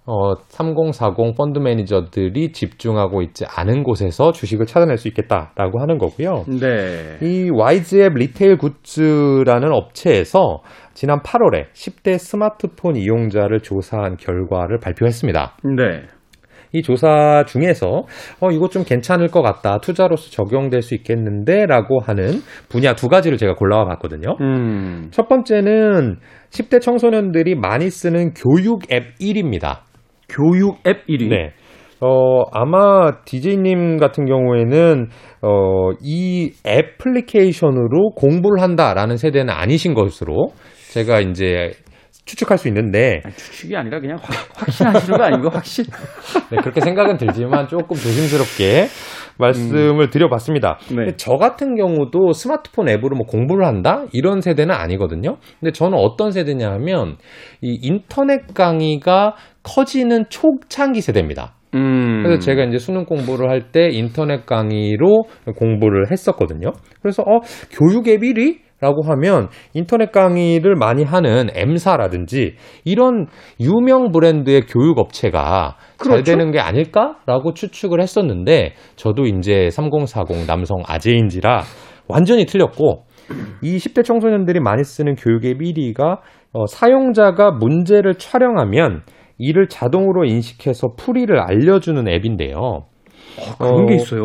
어, 0.05 0.35
3040 0.49 1.37
펀드 1.37 1.61
매니저들이 1.61 2.50
집중하고 2.50 3.23
있지 3.23 3.45
않은 3.47 3.85
곳에서 3.85 4.33
주식을 4.33 4.67
찾아낼 4.67 4.97
수 4.97 5.07
있겠다라고 5.07 5.81
하는 5.81 5.99
거고요. 5.99 6.45
네. 6.49 7.19
이 7.23 7.50
와이즈앱 7.55 8.14
리테일 8.14 8.57
굿즈라는 8.57 9.71
업체에서 9.71 10.62
지난 10.95 11.21
8월에 11.21 11.71
10대 11.73 12.19
스마트폰 12.19 12.97
이용자를 12.97 13.61
조사한 13.61 14.17
결과를 14.17 14.81
발표했습니다. 14.81 15.57
네. 15.76 16.17
이 16.72 16.82
조사 16.82 17.44
중에서 17.46 18.04
어 18.40 18.50
이거 18.50 18.68
좀 18.68 18.84
괜찮을 18.84 19.28
것 19.28 19.42
같다 19.42 19.78
투자로서 19.78 20.30
적용될 20.30 20.82
수 20.82 20.94
있겠는데 20.94 21.66
라고 21.66 22.00
하는 22.00 22.42
분야 22.68 22.94
두 22.94 23.08
가지를 23.08 23.38
제가 23.38 23.54
골라와 23.54 23.84
봤거든요. 23.87 24.37
음. 24.40 25.08
첫 25.10 25.28
번째는 25.28 26.16
10대 26.50 26.80
청소년들이 26.80 27.54
많이 27.54 27.90
쓰는 27.90 28.32
교육 28.34 28.92
앱 28.92 29.18
1입니다. 29.20 29.80
교육 30.28 30.78
앱 30.87 31.06
1위. 31.06 31.28
네. 31.28 31.52
어, 32.00 32.44
아마 32.52 33.22
DJ님 33.25 33.96
같은 33.96 34.25
경우에는, 34.25 35.08
어, 35.42 35.90
이 36.00 36.52
애플리케이션으로 36.64 38.10
공부를 38.14 38.62
한다라는 38.62 39.16
세대는 39.16 39.52
아니신 39.52 39.94
것으로 39.94 40.52
제가 40.92 41.20
이제 41.20 41.72
추측할 42.28 42.58
수 42.58 42.68
있는데, 42.68 43.23
아니, 43.25 43.35
추측이 43.35 43.75
아니라 43.76 43.99
그냥 44.00 44.18
확, 44.23 44.35
확신하시는 44.54 45.18
거 45.18 45.25
아니고 45.25 45.49
확신. 45.50 45.85
네, 46.50 46.58
그렇게 46.61 46.80
생각은 46.80 47.16
들지만 47.16 47.66
조금 47.66 47.97
조심스럽게 47.97 48.87
말씀을 49.38 50.11
드려봤습니다. 50.11 50.78
네. 50.97 51.16
저 51.16 51.32
같은 51.37 51.75
경우도 51.76 52.32
스마트폰 52.32 52.88
앱으로 52.88 53.16
뭐 53.16 53.26
공부를 53.26 53.66
한다? 53.66 54.04
이런 54.12 54.40
세대는 54.40 54.75
아니거든요. 54.75 55.37
근데 55.61 55.73
저는 55.73 55.97
어떤 55.99 56.30
세대냐 56.32 56.70
하면 56.73 57.16
이 57.62 57.78
인터넷 57.82 58.52
강의가 58.54 59.35
커지는 59.62 60.25
초창기 60.28 61.00
세대입니다. 61.00 61.54
음. 61.75 62.23
그래서 62.23 62.40
제가 62.40 62.64
이제 62.64 62.78
수능 62.78 63.04
공부를 63.04 63.50
할 63.50 63.70
때 63.73 63.88
인터넷 63.90 64.47
강의로 64.47 65.25
공부를 65.56 66.11
했었거든요. 66.11 66.73
그래서 67.02 67.23
어 67.23 67.40
교육 67.70 68.08
앱 68.08 68.23
1위? 68.23 68.58
라고 68.80 69.02
하면 69.02 69.49
인터넷 69.75 70.12
강의를 70.12 70.76
많이 70.76 71.02
하는 71.02 71.49
M사라든지 71.52 72.54
이런 72.85 73.26
유명 73.61 74.12
브랜드의 74.12 74.62
교육 74.66 74.99
업체가 74.99 75.76
잘 75.97 76.08
그렇죠. 76.12 76.23
되는 76.23 76.52
게 76.52 76.61
아닐까라고 76.61 77.54
추측을 77.54 78.00
했었는데 78.00 78.75
저도 78.94 79.25
이제 79.25 79.68
3040 79.70 80.47
남성 80.47 80.82
아재인지라 80.87 81.62
완전히 82.06 82.47
틀렸고 82.47 83.04
이 83.62 83.76
10대 83.76 84.04
청소년들이 84.04 84.61
많이 84.61 84.85
쓰는 84.85 85.16
교육 85.16 85.44
앱 85.44 85.58
1위가 85.58 86.18
어, 86.52 86.66
사용자가 86.66 87.50
문제를 87.50 88.14
촬영하면 88.14 89.02
이를 89.38 89.68
자동으로 89.68 90.25
인식해서 90.25 90.94
풀이를 90.97 91.38
알려주는 91.38 92.08
앱인데요. 92.08 92.87
그런 93.58 93.87
게 93.87 93.94
어, 93.94 93.97
있어요? 93.97 94.25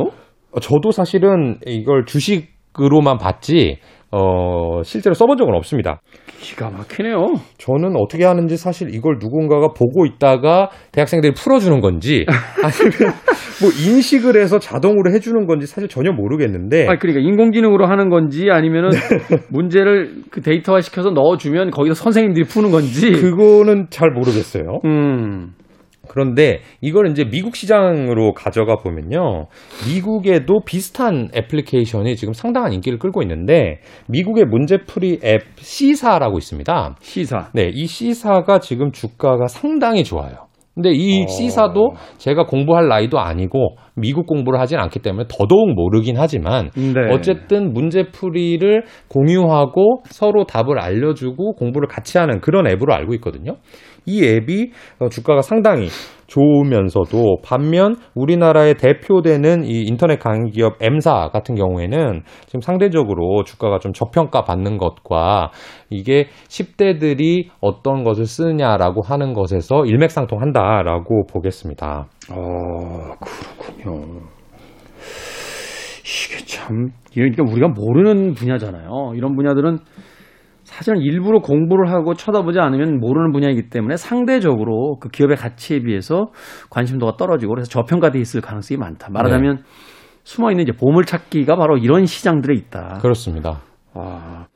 어, 0.51 0.60
저도 0.60 0.91
사실은 0.91 1.57
이걸 1.65 2.05
주식 2.05 2.53
으로만 2.79 3.17
봤지, 3.17 3.77
어, 4.15 4.84
실제로 4.84 5.15
써본 5.15 5.38
적은 5.38 5.55
없습니다. 5.55 6.01
기가 6.39 6.70
막히네요. 6.70 7.34
저는 7.58 7.96
어떻게 7.96 8.25
하는지 8.25 8.58
사실 8.58 8.93
이걸 8.93 9.17
누군가가 9.20 9.70
보고 9.70 10.05
있다가 10.05 10.70
대학생들이 10.91 11.34
풀어주는 11.34 11.82
건지, 11.82 12.24
아니면 12.62 13.15
뭐 13.60 13.72
인식을 13.72 14.39
해서 14.39 14.60
자동으로 14.60 15.12
해주는 15.13 15.48
건지 15.48 15.65
사실 15.65 15.89
전혀 15.89 16.12
모르겠는데, 16.12 16.88
아, 16.89 16.98
그러니까 17.00 17.27
인공지능으로 17.27 17.88
하는 17.88 18.10
건지 18.10 18.50
아니면은 18.51 18.91
네. 18.91 19.38
문제를 19.50 20.12
그 20.29 20.41
데이터화 20.41 20.82
시켜서 20.82 21.10
넣어주면 21.10 21.72
거기서 21.72 21.96
선생님들이 21.96 22.46
푸는 22.46 22.70
건지. 22.70 23.13
그거는 23.13 23.88
잘 23.89 24.12
모르겠어요. 24.12 24.82
음. 24.86 25.53
그런데 26.13 26.60
이걸 26.79 27.10
이제 27.10 27.25
미국 27.25 27.55
시장으로 27.55 28.34
가져가 28.34 28.75
보면요. 28.75 29.48
미국에도 29.91 30.60
비슷한 30.63 31.29
애플리케이션이 31.36 32.15
지금 32.15 32.34
상당한 32.34 32.72
인기를 32.72 33.00
끌고 33.00 33.24
있는데 33.24 33.79
미국의 34.08 34.46
문제풀이 34.46 35.22
앱 35.24 35.41
C사라고 35.55 36.38
있습니다. 36.38 36.98
시사. 37.01 37.50
네, 37.53 37.72
이 37.74 37.88
C사가 37.88 38.60
지금 38.60 38.91
주가가 38.91 39.48
상당히 39.48 40.03
좋아요. 40.03 40.53
근데 40.75 40.89
이 40.91 41.24
어. 41.24 41.25
C사도 41.27 41.93
제가 42.17 42.46
공부할 42.46 42.88
나이도 42.88 43.20
아니고 43.20 43.75
미국 43.96 44.25
공부를 44.25 44.60
하진 44.60 44.79
않기 44.79 45.00
때문에 45.00 45.25
더더욱 45.29 45.74
모르긴 45.75 46.17
하지만 46.17 46.72
네. 46.74 47.13
어쨌든 47.13 47.74
문제풀이를 47.74 48.84
공유하고 49.08 50.01
서로 50.05 50.46
답을 50.46 50.79
알려주고 50.79 51.53
공부를 51.55 51.88
같이 51.88 52.17
하는 52.17 52.39
그런 52.41 52.67
앱으로 52.67 52.93
알고 52.93 53.13
있거든요. 53.15 53.58
이 54.05 54.24
앱이 54.24 54.72
어, 55.00 55.10
주가가 55.10 55.41
상당히 55.41 55.88
좋으면서도 56.27 57.38
반면 57.43 57.95
우리나라의 58.15 58.75
대표되는 58.75 59.65
이 59.65 59.83
인터넷 59.83 60.17
강의 60.17 60.51
기업 60.51 60.81
M사 60.81 61.29
같은 61.29 61.55
경우에는 61.55 62.24
지금 62.48 62.62
상대적으로 62.62 63.43
주가가 63.43 63.79
좀 63.79 63.93
저평가 63.93 64.43
받는 64.43 64.77
것과 64.77 65.51
이게 65.89 66.27
10대들이 66.48 67.50
어떤 67.62 68.03
것을 68.03 68.25
쓰느냐라고 68.25 69.01
하는 69.03 69.33
것에서 69.33 69.86
일맥상통한다라고 69.86 71.25
보겠습니다. 71.31 72.07
어, 72.31 73.15
그렇군요. 73.19 74.22
이게 76.03 76.45
참, 76.45 76.89
그러니까 77.13 77.43
우리가 77.43 77.67
모르는 77.69 78.33
분야잖아요. 78.33 79.13
이런 79.15 79.36
분야들은 79.36 79.77
사실은 80.74 81.01
일부러 81.01 81.39
공부를 81.39 81.92
하고 81.92 82.15
쳐다보지 82.15 82.58
않으면 82.58 83.00
모르는 83.00 83.32
분야이기 83.32 83.70
때문에 83.70 83.96
상대적으로 83.96 84.98
그 85.00 85.10
기업의 85.10 85.38
가치에 85.38 85.82
비해서 85.82 86.32
관심도가 86.72 87.15
떨어지고 87.15 87.53
그래서 87.53 87.70
저평가돼 87.70 88.18
있을 88.20 88.42
가능성이 88.42 88.80
많다. 88.80 89.10
말하자면 89.12 89.62
숨어 90.24 90.50
있는 90.50 90.63
이제 90.63 90.72
보물 90.72 91.06
찾기가 91.06 91.58
바로 91.58 91.77
이런 91.77 92.08
시장들에 92.08 92.56
있다. 92.56 92.98
그렇습니다. 93.03 93.62
아, 93.94 94.48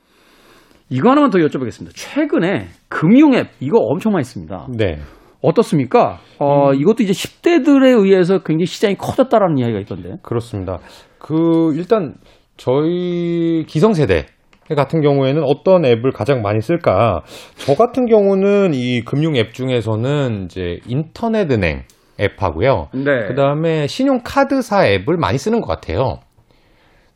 이거 0.90 1.12
하나만 1.12 1.30
더 1.30 1.38
여쭤보겠습니다. 1.38 1.92
최근에 1.94 2.66
금융 2.90 3.36
앱 3.36 3.50
이거 3.60 3.78
엄청 3.78 4.14
많이 4.14 4.24
씁니다. 4.24 4.66
네. 4.76 4.98
어떻습니까? 5.44 6.18
어, 6.40 6.74
이것도 6.74 7.04
이제 7.04 7.14
10대들에 7.14 7.96
의해서 7.96 8.40
굉장히 8.40 8.66
시장이 8.66 8.96
커졌다라는 8.96 9.60
이야기가 9.60 9.80
있던데. 9.82 10.16
그렇습니다. 10.24 10.80
그 11.20 11.76
일단 11.76 12.16
저희 12.58 13.66
기성세대 13.68 14.37
같은 14.76 15.02
경우에는 15.02 15.44
어떤 15.44 15.86
앱을 15.86 16.12
가장 16.12 16.42
많이 16.42 16.62
쓸까? 16.62 17.22
저 17.56 17.76
같은 17.76 18.06
경우는 18.06 18.74
이 18.74 19.02
금융 19.02 19.36
앱 19.36 19.54
중에서는 19.54 20.46
이제 20.46 20.80
인터넷 20.86 21.50
은행 21.52 21.84
앱하고요. 22.20 22.90
네. 22.94 23.28
그 23.28 23.36
다음에 23.36 23.88
신용카드사 23.88 24.88
앱을 24.88 25.18
많이 25.18 25.38
쓰는 25.38 25.62
것 25.62 25.68
같아요. 25.68 26.20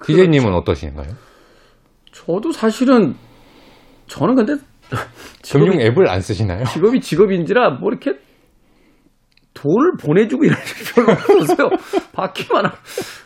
DJ님은 0.05 0.53
어떠신가요? 0.53 1.08
저도 2.12 2.51
사실은 2.51 3.15
저는 4.08 4.36
근데 4.36 4.53
금융 5.51 5.79
앱을 5.81 6.10
안 6.10 6.22
쓰시나요? 6.22 6.65
직업이 6.65 7.00
직업인지라 7.00 7.72
뭐 7.79 7.89
이렇게 7.89 8.20
돈을 9.53 9.93
보내주고 10.01 10.46
이런 10.46 10.58
게 10.58 10.93
별로 10.96 11.12
없어요. 11.12 11.70
받기만 12.13 12.65
하고. 12.65 12.77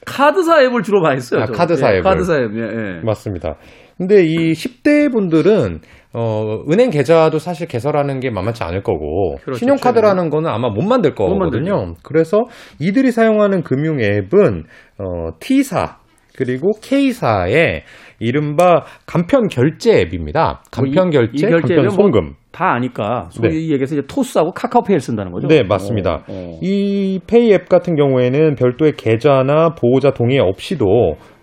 카드사 0.05 0.61
앱을 0.63 0.81
주로 0.83 1.01
많이 1.01 1.19
써요. 1.19 1.43
아. 1.43 1.45
카드사 1.45 1.87
예, 1.87 1.97
앱을. 1.97 2.03
카드사 2.03 2.35
앱, 2.39 2.55
예, 2.55 2.61
예. 2.61 3.01
맞습니다. 3.03 3.55
근데 3.97 4.23
이 4.23 4.51
10대 4.53 5.11
분들은 5.11 5.79
어, 6.13 6.63
은행 6.71 6.89
계좌도 6.89 7.39
사실 7.39 7.67
개설하는 7.67 8.19
게 8.19 8.29
만만치 8.29 8.63
않을 8.63 8.83
거고 8.83 9.35
그렇죠, 9.43 9.59
신용카드라는 9.59 10.29
거는 10.29 10.49
아마 10.49 10.69
못 10.69 10.81
만들 10.83 11.11
못 11.11 11.15
거거든요. 11.15 11.93
그래서 12.03 12.43
이들이 12.79 13.11
사용하는 13.11 13.63
금융 13.63 13.99
앱은 14.01 14.63
어, 14.99 15.29
T사 15.39 15.97
그리고 16.37 16.71
K사의 16.81 17.83
이른바 18.19 18.83
간편 19.05 19.47
결제 19.47 20.01
앱입니다. 20.01 20.61
간편 20.71 21.09
뭐 21.09 21.11
이- 21.11 21.17
결제, 21.31 21.47
이 21.47 21.49
결제 21.49 21.75
간편 21.75 21.81
뭐 21.85 21.89
송금. 21.89 22.33
다 22.55 22.71
아니까 22.71 23.27
소위 23.31 23.69
얘기해서 23.69 23.95
이제 23.95 24.01
토스하고 24.07 24.51
카카오페이를 24.51 25.01
쓴다는 25.01 25.33
거죠. 25.33 25.47
네, 25.49 25.61
맞습니다. 25.63 26.13
어, 26.15 26.19
어. 26.29 26.59
이 26.61 27.19
페이 27.27 27.51
앱 27.51 27.67
같은 27.67 27.97
경우에는 27.97 28.55
별도의 28.55 28.93
계좌나 28.93 29.75
보호자 29.75 30.11
동의 30.11 30.39
없이도 30.39 30.85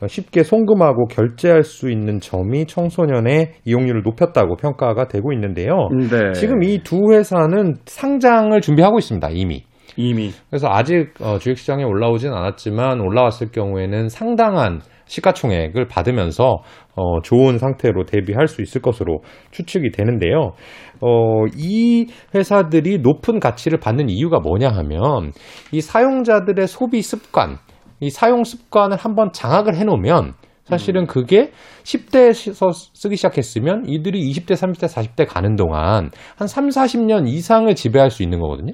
쉽게 0.06 0.42
송금하고 0.42 1.08
결제할 1.08 1.64
수 1.64 1.90
있는 1.90 2.18
점이 2.18 2.64
청소년의 2.64 3.52
이용률을 3.66 4.00
높였다고 4.04 4.56
평가가 4.56 5.08
되고 5.08 5.32
있는데요. 5.34 5.88
네. 6.10 6.32
지금 6.32 6.62
이 6.62 6.78
두 6.82 7.12
회사는 7.12 7.74
상장을 7.84 8.58
준비하고 8.60 8.98
있습니다, 8.98 9.28
이미. 9.32 9.62
이미 9.98 10.30
그래서 10.48 10.68
아직 10.70 11.10
어, 11.20 11.38
주식시장에 11.38 11.84
올라오진 11.84 12.32
않았지만 12.32 13.00
올라왔을 13.00 13.50
경우에는 13.52 14.08
상당한 14.08 14.80
시가총액을 15.12 15.88
받으면서 15.88 16.62
어, 16.96 17.20
좋은 17.22 17.58
상태로 17.58 18.04
대비할 18.04 18.48
수 18.48 18.62
있을 18.62 18.80
것으로 18.80 19.20
추측이 19.50 19.90
되는데요. 19.90 20.52
어, 21.00 21.46
이 21.54 22.06
회사들이 22.34 22.98
높은 22.98 23.38
가치를 23.38 23.78
받는 23.78 24.08
이유가 24.08 24.40
뭐냐 24.40 24.68
하면 24.68 25.32
이 25.70 25.80
사용자들의 25.80 26.66
소비 26.66 27.02
습관, 27.02 27.58
이 28.00 28.08
사용 28.08 28.44
습관을 28.44 28.96
한번 28.96 29.30
장악을 29.32 29.76
해놓으면 29.76 30.32
사실은 30.64 31.06
그게 31.06 31.50
10대에서 31.82 32.72
쓰기 32.94 33.16
시작했으면 33.16 33.84
이들이 33.88 34.30
20대, 34.30 34.52
30대, 34.52 34.86
40대 34.86 35.26
가는 35.28 35.56
동안 35.56 36.10
한 36.36 36.48
3, 36.48 36.68
40년 36.68 37.28
이상을 37.28 37.74
지배할 37.74 38.10
수 38.10 38.22
있는 38.22 38.40
거거든요. 38.40 38.72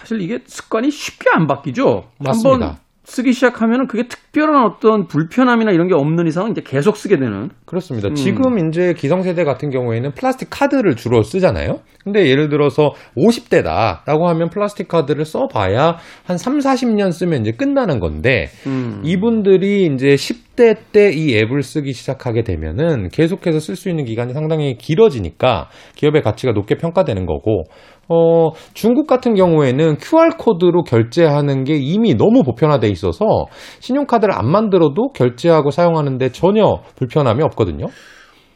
사실 0.00 0.20
이게 0.20 0.38
습관이 0.44 0.90
쉽게 0.90 1.26
안 1.32 1.46
바뀌죠. 1.46 2.04
맞습니다. 2.18 2.66
한번 2.66 2.85
쓰기 3.06 3.32
시작하면은 3.32 3.86
그게 3.86 4.08
특별한 4.08 4.64
어떤 4.64 5.06
불편함이나 5.06 5.70
이런 5.70 5.86
게 5.86 5.94
없는 5.94 6.26
이상은 6.26 6.50
이제 6.50 6.60
계속 6.64 6.96
쓰게 6.96 7.18
되는. 7.18 7.50
그렇습니다. 7.64 8.08
음. 8.08 8.14
지금 8.14 8.58
이제 8.58 8.94
기성세대 8.94 9.44
같은 9.44 9.70
경우에는 9.70 10.10
플라스틱 10.12 10.48
카드를 10.50 10.96
주로 10.96 11.22
쓰잖아요. 11.22 11.78
근데 12.02 12.26
예를 12.28 12.48
들어서 12.48 12.90
50대다라고 13.16 14.24
하면 14.26 14.50
플라스틱 14.50 14.88
카드를 14.88 15.24
써봐야 15.24 15.96
한 16.24 16.36
3, 16.36 16.58
40년 16.58 17.12
쓰면 17.12 17.42
이제 17.42 17.52
끝나는 17.52 18.00
건데 18.00 18.48
음. 18.66 19.00
이분들이 19.04 19.86
이제 19.86 20.14
10대 20.14 20.76
때 20.92 21.12
이 21.12 21.36
앱을 21.36 21.62
쓰기 21.62 21.92
시작하게 21.92 22.42
되면은 22.42 23.08
계속해서 23.10 23.60
쓸 23.60 23.76
수 23.76 23.88
있는 23.88 24.04
기간이 24.04 24.32
상당히 24.32 24.76
길어지니까 24.76 25.68
기업의 25.94 26.22
가치가 26.22 26.52
높게 26.52 26.76
평가되는 26.76 27.26
거고 27.26 27.64
어, 28.08 28.52
중국 28.74 29.06
같은 29.06 29.34
경우에는 29.34 29.96
QR코드로 29.96 30.84
결제하는 30.84 31.64
게 31.64 31.74
이미 31.74 32.14
너무 32.14 32.42
보편화돼 32.42 32.88
있어서 32.88 33.46
신용카드를 33.80 34.32
안 34.32 34.50
만들어도 34.50 35.08
결제하고 35.12 35.70
사용하는데 35.70 36.30
전혀 36.30 36.62
불편함이 36.96 37.42
없거든요. 37.42 37.86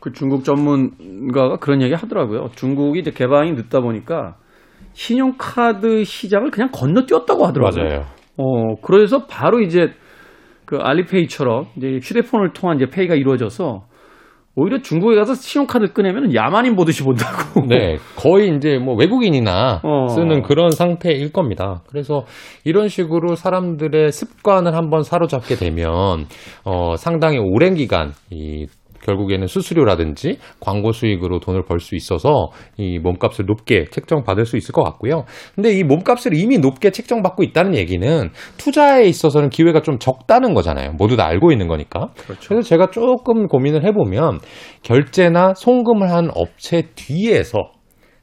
그 0.00 0.12
중국 0.12 0.44
전문가가 0.44 1.56
그런 1.56 1.82
얘기 1.82 1.94
하더라고요. 1.94 2.48
중국이 2.54 3.00
이제 3.00 3.10
개방이 3.10 3.52
늦다 3.52 3.80
보니까 3.80 4.36
신용카드 4.92 6.04
시장을 6.04 6.50
그냥 6.50 6.70
건너뛰었다고 6.72 7.46
하더라고요. 7.46 7.84
맞아요. 7.84 8.04
어, 8.36 8.76
그래서 8.82 9.26
바로 9.26 9.60
이제 9.60 9.90
그 10.64 10.76
알리페이처럼 10.76 11.66
이제 11.76 11.98
휴대폰을 12.00 12.52
통한 12.52 12.76
이제 12.76 12.86
페이가 12.86 13.14
이루어져서 13.14 13.82
오히려 14.60 14.82
중국에 14.82 15.16
가서 15.16 15.34
신용카드 15.34 15.94
꺼내면 15.94 16.34
야만인 16.34 16.76
보듯이 16.76 17.02
본다고. 17.02 17.64
네, 17.66 17.96
거의 18.16 18.54
이제 18.54 18.76
뭐 18.76 18.94
외국인이나 18.94 19.80
어. 19.82 20.08
쓰는 20.08 20.42
그런 20.42 20.70
상태일 20.70 21.32
겁니다. 21.32 21.80
그래서 21.88 22.24
이런 22.64 22.88
식으로 22.88 23.36
사람들의 23.36 24.12
습관을 24.12 24.76
한번 24.76 25.02
사로잡게 25.02 25.54
되면 25.54 26.26
어, 26.64 26.96
상당히 26.96 27.38
오랜 27.38 27.72
기간 27.74 28.12
이 28.30 28.66
결국에는 29.10 29.46
수수료라든지 29.46 30.38
광고 30.60 30.92
수익으로 30.92 31.40
돈을 31.40 31.64
벌 31.64 31.80
수 31.80 31.96
있어서 31.96 32.50
이 32.76 32.98
몸값을 32.98 33.46
높게 33.46 33.86
책정받을 33.90 34.44
수 34.44 34.56
있을 34.58 34.72
것 34.72 34.82
같고요. 34.84 35.24
근데 35.54 35.72
이 35.72 35.82
몸값을 35.82 36.34
이미 36.34 36.58
높게 36.58 36.90
책정받고 36.90 37.42
있다는 37.42 37.74
얘기는 37.74 38.30
투자에 38.58 39.04
있어서는 39.04 39.48
기회가 39.48 39.80
좀 39.80 39.98
적다는 39.98 40.52
거잖아요. 40.52 40.92
모두 40.92 41.16
다 41.16 41.26
알고 41.26 41.52
있는 41.52 41.68
거니까. 41.68 42.08
그렇죠. 42.26 42.48
그래서 42.50 42.68
제가 42.68 42.90
조금 42.90 43.46
고민을 43.48 43.84
해보면 43.86 44.40
결제나 44.82 45.54
송금을 45.54 46.10
한 46.10 46.28
업체 46.34 46.82
뒤에서 46.94 47.58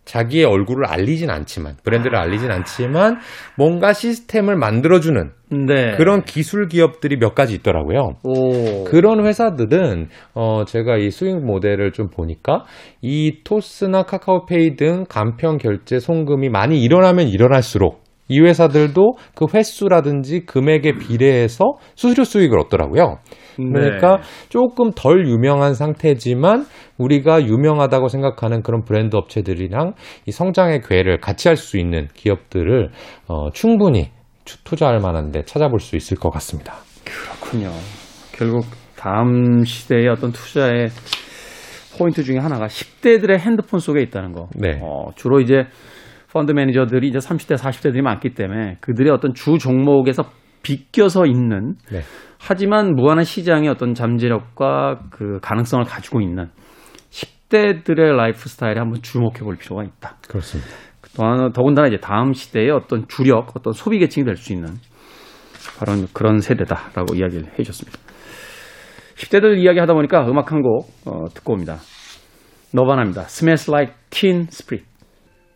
자기의 0.08 0.46
얼굴을 0.46 0.86
알리진 0.88 1.30
않지만 1.30 1.76
브랜드를 1.84 2.17
알리진 2.17 2.50
않지만 2.50 3.20
뭔가 3.58 3.93
시스템을 3.93 4.56
만들어주는 4.56 5.32
네. 5.50 5.96
그런 5.98 6.24
기술 6.24 6.67
기업들이 6.67 7.17
몇 7.17 7.36
가지 7.36 7.54
있더라고요. 7.56 8.15
오. 8.24 8.84
그런 8.86 9.26
회사들은 9.26 10.08
어 10.34 10.65
제가 10.65 10.98
이 10.98 11.12
수익 11.12 11.38
모델을 11.43 11.91
좀 11.91 12.10
보니까 12.10 12.65
이 13.02 13.43
토스나 13.43 14.04
카카오페이 14.04 14.76
등 14.76 15.06
간편 15.08 15.58
결제 15.58 16.00
송금이 16.00 16.50
많이 16.50 16.82
일어나면 16.82 17.28
일어날수록 17.28 18.07
이 18.30 18.40
회사들도 18.42 19.13
그 19.36 19.46
횟수라든지 19.54 20.46
금액에 20.46 20.94
비례해서 20.98 21.76
수수료 21.96 22.24
수익을 22.24 22.60
얻더라고요. 22.60 23.20
그러니까 23.56 24.18
네. 24.18 24.22
조금 24.50 24.92
덜 24.96 25.28
유명한 25.28 25.74
상태지만 25.74 26.66
우리가 26.98 27.44
유명하다고 27.46 28.08
생각하는 28.10 28.62
그런 28.62 28.84
브랜드 28.84 29.16
업체들이랑 29.16 29.94
이 30.26 30.32
성장의 30.32 30.82
기회를 30.82 31.20
같이 31.20 31.48
할 31.48 31.58
수 31.58 31.78
있는 31.78 32.08
기업들을 32.13 32.92
어, 33.28 33.50
충분히 33.52 34.12
투- 34.46 34.63
투자할 34.63 35.00
만한데 35.00 35.44
찾아볼 35.44 35.80
수 35.80 35.96
있을 35.96 36.18
것 36.18 36.30
같습니다. 36.30 36.76
그렇군요. 37.04 37.72
결국 38.32 38.66
다음 38.96 39.63
시대의 39.63 40.08
어떤 40.10 40.32
투자의 40.32 40.90
포인트 41.98 42.24
중에 42.24 42.38
하나가 42.38 42.68
10대들의 42.68 43.40
핸드폰 43.40 43.80
속에 43.80 44.02
있다는 44.04 44.32
거. 44.34 44.50
네. 44.56 44.80
어, 44.84 45.08
주로 45.16 45.40
이제 45.40 45.63
펀드 46.38 46.52
매니저들이 46.52 47.08
이제 47.08 47.17
30대, 47.17 47.58
40대들이 47.58 48.02
많기 48.02 48.36
때문에 48.36 48.78
그들의 48.80 49.12
어떤 49.12 49.34
주 49.34 49.58
종목에서 49.58 50.30
비껴서 50.62 51.26
있는 51.26 51.76
네. 51.91 52.02
하지만 52.39 52.93
무한한 52.95 53.23
시장의 53.23 53.69
어떤 53.69 53.95
잠재력과 53.95 55.00
그 55.10 55.39
가능성을 55.41 55.84
가지고 55.86 56.21
있는 56.21 56.50
10대들의 57.10 58.15
라이프 58.15 58.47
스타일에 58.47 58.78
한번 58.78 59.02
주목해 59.02 59.39
볼 59.39 59.56
필요가 59.56 59.84
있다. 59.84 60.17
그렇습니다. 60.28 60.69
또한 61.15 61.52
더군다나 61.54 61.88
이제 61.88 61.97
다음 61.97 62.34
시대의 62.34 62.69
어떤 62.69 63.08
주력, 63.08 63.56
어떤 63.56 63.73
소비 63.73 63.97
계층이 63.97 64.23
될 64.26 64.36
수 64.36 64.54
있는 64.54 64.69
바로 65.80 65.93
그런 66.13 66.39
세대다라고 66.39 67.15
이야기를 67.15 67.47
해 67.58 67.63
주셨습니다. 67.63 67.97
10대들 69.15 69.58
이야기 69.58 69.80
하다 69.80 69.93
보니까 69.93 70.28
음악 70.28 70.52
한곡 70.52 70.88
어, 71.06 71.26
듣고 71.34 71.54
옵니다. 71.54 71.78
너바나입니다. 72.73 73.23
Smells 73.23 73.71
Like 73.71 73.95
Teen 74.12 74.47
Spirit. 74.52 74.97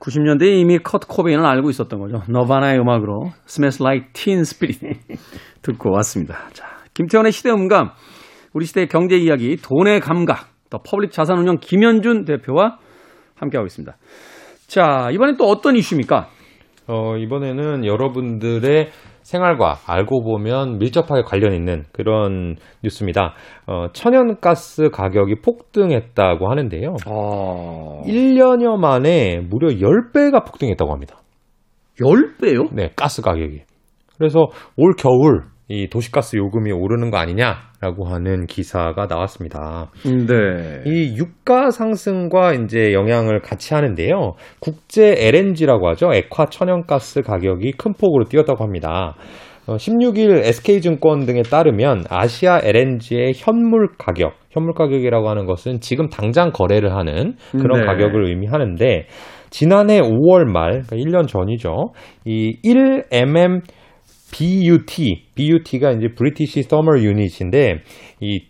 90년대에 0.01 0.59
이미 0.59 0.79
커트 0.79 1.07
코베인을 1.07 1.45
알고 1.45 1.69
있었던 1.69 1.99
거죠. 1.99 2.23
너바나의 2.27 2.79
음악으로 2.79 3.31
Smells 3.47 3.81
Like 3.81 4.09
Teen 4.13 4.41
Spirit 4.41 4.99
듣고 5.61 5.91
왔습니다. 5.93 6.49
자, 6.53 6.65
김태훈의 6.95 7.31
시대 7.31 7.51
음감, 7.51 7.91
우리 8.53 8.65
시대의 8.65 8.87
경제 8.87 9.15
이야기, 9.15 9.57
돈의 9.57 9.99
감각, 9.99 10.49
더 10.69 10.79
퍼블릭 10.79 11.11
자산운용 11.11 11.57
김현준 11.61 12.25
대표와 12.25 12.79
함께하고 13.35 13.67
있습니다. 13.67 13.95
자, 14.67 15.09
이번엔 15.11 15.37
또 15.37 15.45
어떤 15.45 15.75
이슈입니까? 15.75 16.29
어, 16.87 17.17
이번에는 17.17 17.85
여러분들의 17.85 18.89
생활과 19.31 19.77
알고 19.87 20.23
보면 20.23 20.77
밀접하게 20.77 21.23
관련 21.25 21.53
있는 21.53 21.85
그런 21.93 22.57
뉴스입니다. 22.83 23.33
어, 23.65 23.87
천연가스 23.93 24.89
가격이 24.89 25.35
폭등했다고 25.41 26.49
하는데요. 26.49 26.95
어... 27.07 28.01
1년여 28.05 28.77
만에 28.77 29.39
무려 29.39 29.69
10배가 29.69 30.45
폭등했다고 30.45 30.91
합니다. 30.91 31.17
10배요? 31.99 32.73
네, 32.73 32.91
가스 32.95 33.21
가격이. 33.21 33.61
그래서 34.17 34.47
올 34.75 34.93
겨울 34.97 35.45
이 35.71 35.87
도시가스 35.87 36.35
요금이 36.35 36.73
오르는 36.73 37.11
거 37.11 37.17
아니냐라고 37.17 38.05
하는 38.05 38.45
기사가 38.45 39.07
나왔습니다. 39.09 39.89
네. 40.03 40.81
이 40.85 41.15
유가 41.17 41.71
상승과 41.71 42.53
이제 42.55 42.91
영향을 42.91 43.39
같이 43.39 43.73
하는데요. 43.73 44.33
국제 44.59 45.15
LNG라고 45.17 45.87
하죠. 45.91 46.11
액화 46.13 46.47
천연가스 46.47 47.21
가격이 47.21 47.71
큰 47.77 47.93
폭으로 47.93 48.25
뛰었다고 48.25 48.65
합니다. 48.65 49.15
어, 49.65 49.77
16일 49.77 50.43
SK증권 50.43 51.25
등에 51.25 51.41
따르면 51.43 52.03
아시아 52.09 52.59
LNG의 52.61 53.31
현물 53.35 53.91
가격, 53.97 54.33
현물 54.49 54.73
가격이라고 54.73 55.29
하는 55.29 55.45
것은 55.45 55.79
지금 55.79 56.09
당장 56.09 56.51
거래를 56.51 56.93
하는 56.93 57.35
그런 57.51 57.79
네. 57.79 57.85
가격을 57.85 58.27
의미하는데 58.27 59.05
지난해 59.51 60.01
5월 60.01 60.51
말, 60.51 60.81
그러니까 60.81 60.95
1년 60.97 61.27
전이죠. 61.27 61.93
이 62.25 62.57
1mmBTU, 62.61 65.25
BTU가 65.35 65.91
이제 65.91 66.07
British 66.15 66.63
Thermal 66.63 66.99
Unit인데 66.99 67.81
이 68.19 68.45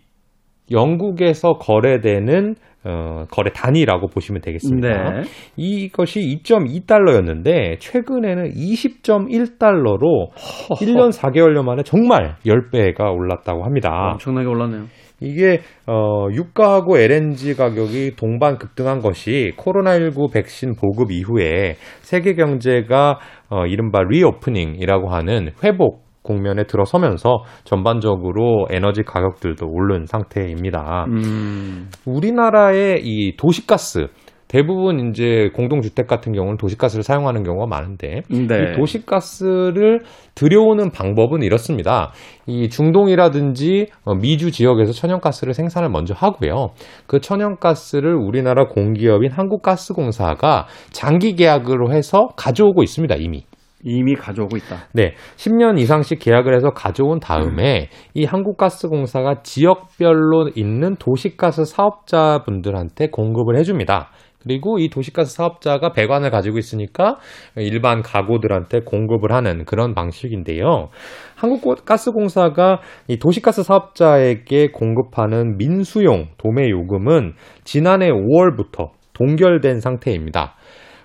영국에서 0.70 1.54
거래되는 1.54 2.54
어, 2.84 3.26
거래 3.30 3.52
단위라고 3.52 4.08
보시면 4.08 4.42
되겠습니다. 4.42 4.88
네. 4.88 5.22
이것이 5.56 6.18
2.2달러였는데 6.44 7.78
최근에는 7.78 8.50
20.1달러로 8.54 10.32
1년 10.80 11.12
4개월여 11.12 11.62
만에 11.62 11.84
정말 11.84 12.34
10배가 12.44 13.14
올랐다고 13.14 13.64
합니다. 13.64 14.10
엄청나게 14.14 14.48
올랐네요. 14.48 14.86
이게 15.20 15.60
어, 15.86 16.26
유가하고 16.32 16.98
LNG 16.98 17.54
가격이 17.54 18.16
동반 18.16 18.58
급등한 18.58 19.00
것이 19.00 19.52
코로나19 19.56 20.32
백신 20.32 20.74
보급 20.74 21.12
이후에 21.12 21.76
세계 22.00 22.34
경제가 22.34 23.20
어, 23.52 23.66
이른바 23.66 24.02
reopening이라고 24.02 25.10
하는 25.10 25.50
회복 25.62 26.04
국면에 26.22 26.64
들어서면서 26.64 27.42
전반적으로 27.64 28.66
에너지 28.70 29.02
가격들도 29.02 29.66
오른 29.68 30.06
상태입니다. 30.06 31.04
음. 31.08 31.90
우리나라의 32.06 33.02
이 33.04 33.36
도시가스 33.36 34.06
대부분 34.52 35.08
이제 35.08 35.48
공동주택 35.54 36.06
같은 36.06 36.34
경우는 36.34 36.58
도시가스를 36.58 37.02
사용하는 37.02 37.42
경우가 37.42 37.66
많은데 37.66 38.20
네. 38.28 38.72
이 38.72 38.76
도시가스를 38.76 40.00
들여오는 40.34 40.90
방법은 40.90 41.42
이렇습니다. 41.42 42.12
이 42.46 42.68
중동이라든지 42.68 43.86
어, 44.04 44.14
미주 44.14 44.50
지역에서 44.50 44.92
천연가스를 44.92 45.54
생산을 45.54 45.88
먼저 45.88 46.12
하고요. 46.14 46.72
그 47.06 47.20
천연가스를 47.20 48.14
우리나라 48.14 48.66
공기업인 48.66 49.32
한국가스공사가 49.32 50.66
장기 50.90 51.34
계약으로 51.34 51.90
해서 51.90 52.28
가져오고 52.36 52.82
있습니다, 52.82 53.14
이미. 53.16 53.44
이미 53.84 54.14
가져오고 54.14 54.56
있다. 54.58 54.88
네, 54.92 55.14
10년 55.36 55.78
이상씩 55.78 56.20
계약을 56.20 56.54
해서 56.54 56.70
가져온 56.70 57.18
다음에 57.18 57.88
이 58.14 58.24
한국가스공사가 58.24 59.42
지역별로 59.42 60.50
있는 60.54 60.94
도시가스 60.96 61.64
사업자분들한테 61.64 63.08
공급을 63.08 63.58
해줍니다. 63.58 64.10
그리고 64.42 64.78
이 64.78 64.88
도시가스 64.88 65.34
사업자가 65.34 65.92
배관을 65.92 66.30
가지고 66.30 66.58
있으니까 66.58 67.16
일반 67.56 68.02
가구들한테 68.02 68.80
공급을 68.80 69.32
하는 69.32 69.64
그런 69.64 69.94
방식인데요. 69.94 70.88
한국가스공사가 71.36 72.80
이 73.08 73.18
도시가스 73.18 73.62
사업자에게 73.62 74.70
공급하는 74.72 75.56
민수용 75.56 76.28
도매 76.38 76.68
요금은 76.70 77.34
지난해 77.64 78.10
5월부터 78.10 78.90
동결된 79.12 79.80
상태입니다. 79.80 80.54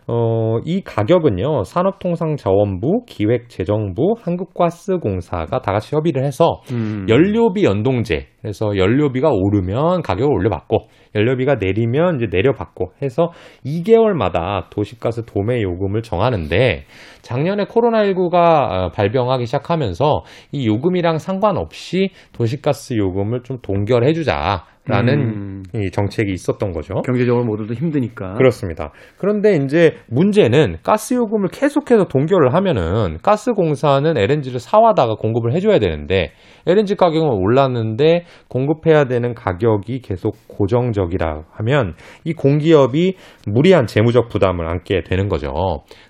어, 0.09 0.59
이 0.63 0.81
가격은요, 0.81 1.65
산업통상자원부, 1.65 3.03
기획재정부, 3.05 4.15
한국가스공사가 4.17 5.59
다 5.59 5.73
같이 5.73 5.93
협의를 5.93 6.23
해서 6.23 6.61
음. 6.71 7.05
연료비 7.09 7.65
연동제, 7.65 8.27
그래서 8.39 8.77
연료비가 8.77 9.29
오르면 9.29 10.03
가격을 10.03 10.31
올려받고, 10.31 10.87
연료비가 11.13 11.55
내리면 11.55 12.15
이제 12.15 12.27
내려받고 12.31 12.93
해서 13.01 13.31
2개월마다 13.65 14.69
도시가스 14.69 15.25
도매 15.25 15.61
요금을 15.61 16.03
정하는데, 16.03 16.85
작년에 17.21 17.65
코로나19가 17.65 18.93
발병하기 18.93 19.45
시작하면서 19.45 20.23
이 20.53 20.67
요금이랑 20.67 21.17
상관없이 21.17 22.11
도시가스 22.31 22.95
요금을 22.95 23.43
좀 23.43 23.57
동결해주자. 23.61 24.63
라는 24.87 25.19
음. 25.19 25.63
이 25.75 25.91
정책이 25.91 26.31
있었던 26.31 26.71
거죠. 26.71 27.01
경제적으로 27.01 27.45
모두도 27.45 27.73
힘드니까. 27.73 28.35
그렇습니다. 28.35 28.91
그런데 29.17 29.55
이제 29.55 29.97
문제는 30.07 30.77
가스 30.83 31.13
요금을 31.13 31.49
계속해서 31.49 32.05
동결을 32.05 32.53
하면은 32.53 33.17
가스 33.21 33.51
공사는 33.51 34.17
LNG를 34.17 34.59
사와다가 34.59 35.15
공급을 35.15 35.53
해줘야 35.53 35.79
되는데 35.79 36.31
LNG 36.67 36.95
가격은 36.95 37.29
올랐는데 37.29 38.25
공급해야 38.49 39.05
되는 39.05 39.33
가격이 39.33 40.01
계속 40.01 40.35
고정적이라 40.47 41.43
하면 41.51 41.93
이 42.23 42.33
공기업이 42.33 43.15
무리한 43.47 43.87
재무적 43.87 44.29
부담을 44.29 44.67
안게 44.67 45.03
되는 45.03 45.29
거죠. 45.29 45.53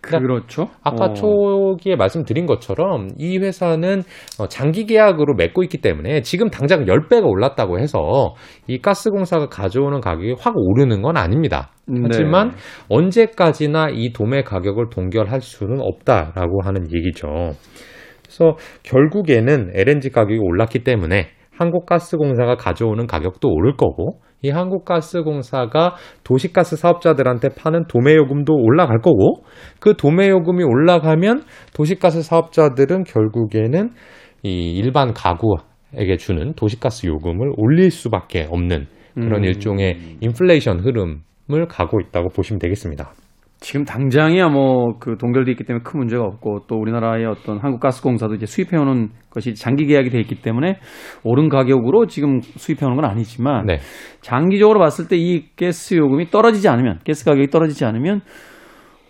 그렇죠. 0.01 0.69
아까 0.83 1.05
어. 1.05 1.13
초기에 1.13 1.95
말씀드린 1.95 2.45
것처럼 2.45 3.09
이 3.17 3.37
회사는 3.37 4.03
어, 4.39 4.47
장기 4.47 4.85
계약으로 4.85 5.35
맺고 5.35 5.63
있기 5.63 5.79
때문에 5.79 6.21
지금 6.21 6.49
당장 6.49 6.85
10배가 6.85 7.25
올랐다고 7.25 7.79
해서 7.79 8.33
이 8.67 8.79
가스공사가 8.79 9.47
가져오는 9.49 10.01
가격이 10.01 10.35
확 10.39 10.53
오르는 10.57 11.01
건 11.01 11.17
아닙니다. 11.17 11.71
하지만 12.03 12.49
네. 12.49 12.55
언제까지나 12.89 13.89
이 13.93 14.11
도매 14.11 14.43
가격을 14.43 14.89
동결할 14.89 15.41
수는 15.41 15.79
없다라고 15.79 16.61
하는 16.63 16.87
얘기죠. 16.93 17.27
그래서 18.27 18.57
결국에는 18.83 19.71
LNG 19.73 20.11
가격이 20.11 20.37
올랐기 20.37 20.83
때문에 20.83 21.29
한국가스공사가 21.57 22.55
가져오는 22.55 23.07
가격도 23.07 23.49
오를 23.49 23.75
거고 23.75 24.19
이 24.43 24.49
한국가스공사가 24.49 25.95
도시가스 26.23 26.75
사업자들한테 26.75 27.49
파는 27.57 27.85
도매요금도 27.87 28.53
올라갈 28.53 28.99
거고 28.99 29.43
그 29.79 29.95
도매요금이 29.97 30.63
올라가면 30.63 31.43
도시가스 31.73 32.21
사업자들은 32.21 33.05
결국에는 33.05 33.91
이 34.43 34.77
일반 34.77 35.13
가구에게 35.13 36.17
주는 36.17 36.53
도시가스 36.53 37.07
요금을 37.07 37.53
올릴 37.57 37.89
수밖에 37.89 38.45
없는 38.49 38.85
그런 39.15 39.43
음. 39.43 39.45
일종의 39.45 39.97
인플레이션 40.21 40.81
흐름을 40.81 41.67
가고 41.67 41.99
있다고 41.99 42.29
보시면 42.29 42.59
되겠습니다. 42.59 43.13
지금 43.59 43.85
당장이야 43.85 44.49
뭐 44.49 44.99
그 44.99 45.17
동결돼 45.17 45.51
있기 45.51 45.63
때문에 45.63 45.83
큰 45.83 45.99
문제가 45.99 46.23
없고 46.23 46.61
또 46.67 46.75
우리나라의 46.77 47.25
어떤 47.25 47.59
한국가스공사도 47.59 48.35
이제 48.35 48.45
수입해 48.45 48.77
오는 48.77 49.09
것이 49.29 49.53
장기 49.55 49.85
계약이 49.85 50.09
돼 50.09 50.19
있기 50.21 50.41
때문에 50.41 50.79
오른 51.23 51.49
가격으로 51.49 52.07
지금 52.07 52.41
수입해 52.41 52.85
오는 52.85 52.95
건 52.95 53.05
아니지만 53.05 53.65
네. 53.65 53.79
장기적으로 54.21 54.79
봤을 54.79 55.07
때 55.07 55.17
이 55.17 55.45
가스 55.55 55.95
요금이 55.95 56.29
떨어지지 56.29 56.69
않으면 56.69 56.99
가스 57.05 57.25
가격이 57.25 57.47
떨어지지 57.49 57.85
않으면 57.85 58.21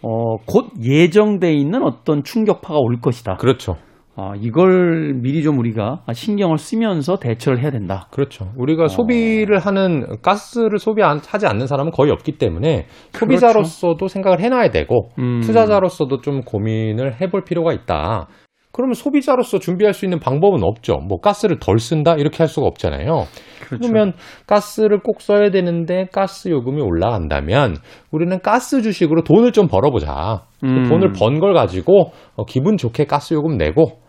어, 0.01 0.37
곧 0.45 0.71
예정돼 0.81 1.51
있는 1.53 1.83
어떤 1.83 2.23
충격파가 2.23 2.79
올 2.79 2.99
것이다. 3.01 3.35
그렇죠. 3.35 3.75
아, 4.19 4.33
이걸 4.35 5.13
미리 5.21 5.43
좀 5.43 5.59
우리가 5.59 6.01
신경을 6.11 6.57
쓰면서 6.57 7.17
대처를 7.17 7.61
해야 7.61 7.69
된다. 7.69 8.07
그렇죠. 8.09 8.51
우리가 8.57 8.85
어. 8.85 8.87
소비를 8.87 9.59
하는 9.59 10.07
가스를 10.23 10.79
소비하지 10.79 11.45
않는 11.45 11.67
사람은 11.67 11.91
거의 11.91 12.11
없기 12.11 12.39
때문에 12.39 12.87
그렇죠. 13.13 13.19
소비자로서도 13.19 14.07
생각을 14.07 14.39
해놔야 14.39 14.71
되고 14.71 15.11
음. 15.19 15.41
투자자로서도 15.41 16.21
좀 16.21 16.41
고민을 16.41 17.21
해볼 17.21 17.43
필요가 17.43 17.73
있다. 17.73 18.27
그러면 18.71 18.95
소비자로서 18.95 19.59
준비할 19.59 19.93
수 19.93 20.05
있는 20.05 20.19
방법은 20.19 20.63
없죠. 20.63 20.97
뭐 21.07 21.19
가스를 21.19 21.57
덜 21.59 21.77
쓴다 21.79 22.15
이렇게 22.15 22.37
할 22.39 22.47
수가 22.47 22.65
없잖아요. 22.67 23.23
그렇죠. 23.67 23.89
그러면 23.89 24.13
가스를 24.45 24.99
꼭 24.99 25.21
써야 25.21 25.49
되는데 25.51 26.07
가스 26.11 26.49
요금이 26.49 26.81
올라간다면 26.81 27.75
우리는 28.11 28.39
가스 28.41 28.81
주식으로 28.81 29.23
돈을 29.23 29.51
좀 29.51 29.67
벌어보자. 29.67 30.43
그 30.61 30.67
음. 30.67 30.89
돈을 30.89 31.11
번 31.13 31.39
걸 31.39 31.53
가지고 31.53 32.11
어, 32.35 32.45
기분 32.45 32.77
좋게 32.77 33.05
가스 33.05 33.33
요금 33.35 33.57
내고 33.57 33.99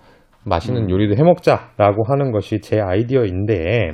맛있는 0.49 0.85
음. 0.85 0.91
요리도 0.91 1.17
해먹자라고 1.17 2.05
하는 2.07 2.33
것이 2.33 2.61
제 2.61 2.81
아이디어인데 2.81 3.93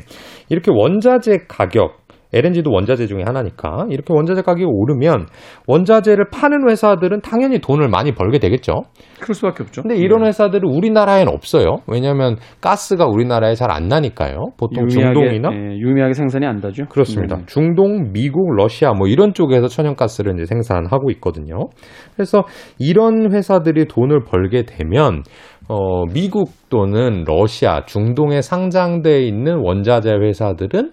이렇게 0.49 0.71
원자재 0.73 1.47
가격 1.49 2.04
LNG도 2.35 2.71
원자재 2.73 3.07
중에 3.07 3.23
하나니까 3.27 3.87
이렇게 3.91 4.13
원자재 4.15 4.43
가격이 4.43 4.65
오르면 4.67 5.27
원자재를 5.67 6.31
파는 6.31 6.69
회사들은 6.69 7.21
당연히 7.21 7.59
돈을 7.59 7.89
많이 7.89 8.13
벌게 8.15 8.39
되겠죠. 8.39 8.85
그럴 9.21 9.35
수밖에 9.35 9.63
없죠. 9.63 9.83
근데 9.83 9.97
이런 9.97 10.23
네. 10.23 10.29
회사들은 10.29 10.69
우리나라에는 10.69 11.33
없어요. 11.33 11.79
왜냐하면 11.87 12.37
가스가 12.61 13.07
우리나라에 13.07 13.55
잘 13.55 13.75
안 13.75 13.89
나니까요. 13.89 14.53
보통 14.57 14.89
유미하게, 14.89 15.15
중동이나 15.15 15.51
예, 15.53 15.79
유미하게 15.79 16.13
생산이 16.13 16.47
안 16.47 16.61
되죠. 16.61 16.85
그렇습니다. 16.87 17.37
네. 17.37 17.43
중동, 17.47 18.13
미국, 18.13 18.55
러시아 18.55 18.93
뭐 18.93 19.09
이런 19.09 19.35
쪽에서 19.35 19.67
천연가스를 19.67 20.35
이제 20.35 20.45
생산하고 20.45 21.11
있거든요. 21.13 21.69
그래서 22.15 22.45
이런 22.79 23.33
회사들이 23.33 23.87
돈을 23.87 24.25
벌게 24.25 24.65
되면 24.65 25.23
어, 25.69 26.05
미국 26.13 26.51
또는 26.69 27.25
러시아, 27.27 27.85
중동에 27.87 28.43
상장돼 28.43 29.23
있는 29.23 29.61
원자재 29.63 30.11
회사들은 30.11 30.93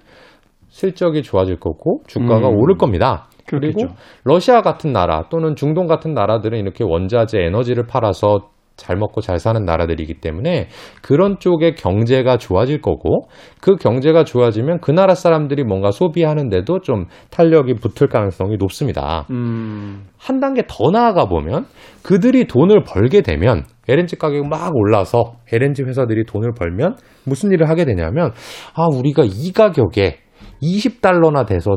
실적이 0.81 1.21
좋아질 1.21 1.59
거고 1.59 2.01
주가가 2.07 2.49
음. 2.49 2.57
오를 2.57 2.75
겁니다. 2.75 3.27
그리고 3.45 3.77
그렇겠죠. 3.77 4.01
러시아 4.23 4.61
같은 4.61 4.91
나라 4.91 5.25
또는 5.29 5.55
중동 5.55 5.85
같은 5.85 6.15
나라들은 6.15 6.57
이렇게 6.57 6.83
원자재 6.83 7.39
에너지를 7.39 7.85
팔아서 7.85 8.49
잘 8.77 8.95
먹고 8.95 9.21
잘 9.21 9.37
사는 9.37 9.63
나라들이기 9.63 10.15
때문에 10.15 10.69
그런 11.03 11.37
쪽의 11.37 11.75
경제가 11.75 12.37
좋아질 12.37 12.81
거고 12.81 13.27
그 13.61 13.75
경제가 13.75 14.23
좋아지면 14.23 14.79
그 14.79 14.89
나라 14.89 15.13
사람들이 15.13 15.63
뭔가 15.63 15.91
소비하는데도 15.91 16.79
좀 16.79 17.05
탄력이 17.29 17.75
붙을 17.75 18.09
가능성이 18.09 18.57
높습니다. 18.57 19.27
음, 19.29 20.07
한 20.17 20.39
단계 20.39 20.63
더 20.67 20.89
나아가 20.89 21.25
보면 21.25 21.65
그들이 22.01 22.45
돈을 22.45 22.85
벌게 22.85 23.21
되면 23.21 23.65
LNG 23.87 24.15
가격이 24.15 24.47
막 24.47 24.71
올라서 24.73 25.33
LNG 25.51 25.83
회사들이 25.83 26.25
돈을 26.25 26.53
벌면 26.57 26.95
무슨 27.27 27.51
일을 27.51 27.69
하게 27.69 27.85
되냐면 27.85 28.31
아 28.73 28.87
우리가 28.91 29.23
이 29.25 29.51
가격에 29.51 30.21
20달러나 30.61 31.45
돼서 31.47 31.71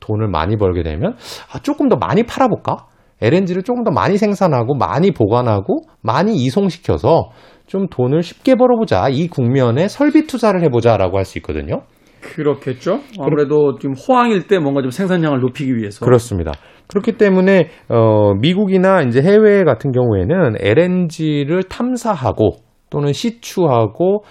돈을 0.00 0.28
많이 0.28 0.56
벌게 0.56 0.82
되면 0.82 1.14
아 1.52 1.58
조금 1.60 1.88
더 1.88 1.96
많이 1.96 2.22
팔아볼까? 2.22 2.86
LNG를 3.22 3.62
조금 3.62 3.84
더 3.84 3.90
많이 3.90 4.16
생산하고 4.16 4.74
많이 4.74 5.10
보관하고 5.10 5.82
많이 6.02 6.34
이송시켜서 6.36 7.30
좀 7.66 7.86
돈을 7.88 8.22
쉽게 8.22 8.54
벌어보자. 8.54 9.08
이 9.10 9.28
국면에 9.28 9.88
설비 9.88 10.26
투자를 10.26 10.62
해보자라고 10.64 11.18
할 11.18 11.24
수 11.24 11.38
있거든요. 11.38 11.82
그렇겠죠. 12.20 13.00
아무래도 13.18 13.78
지금 13.78 13.94
호황일 13.94 14.46
때 14.46 14.58
뭔가 14.58 14.82
좀 14.82 14.90
생산량을 14.90 15.40
높이기 15.40 15.76
위해서. 15.76 16.04
그렇습니다. 16.04 16.52
그렇기 16.88 17.12
때문에 17.12 17.68
어, 17.88 18.34
미국이나 18.34 19.02
이제 19.02 19.22
해외 19.22 19.64
같은 19.64 19.92
경우에는 19.92 20.56
LNG를 20.58 21.62
탐사하고 21.64 22.56
또는 22.90 23.12
시추하고 23.12 24.24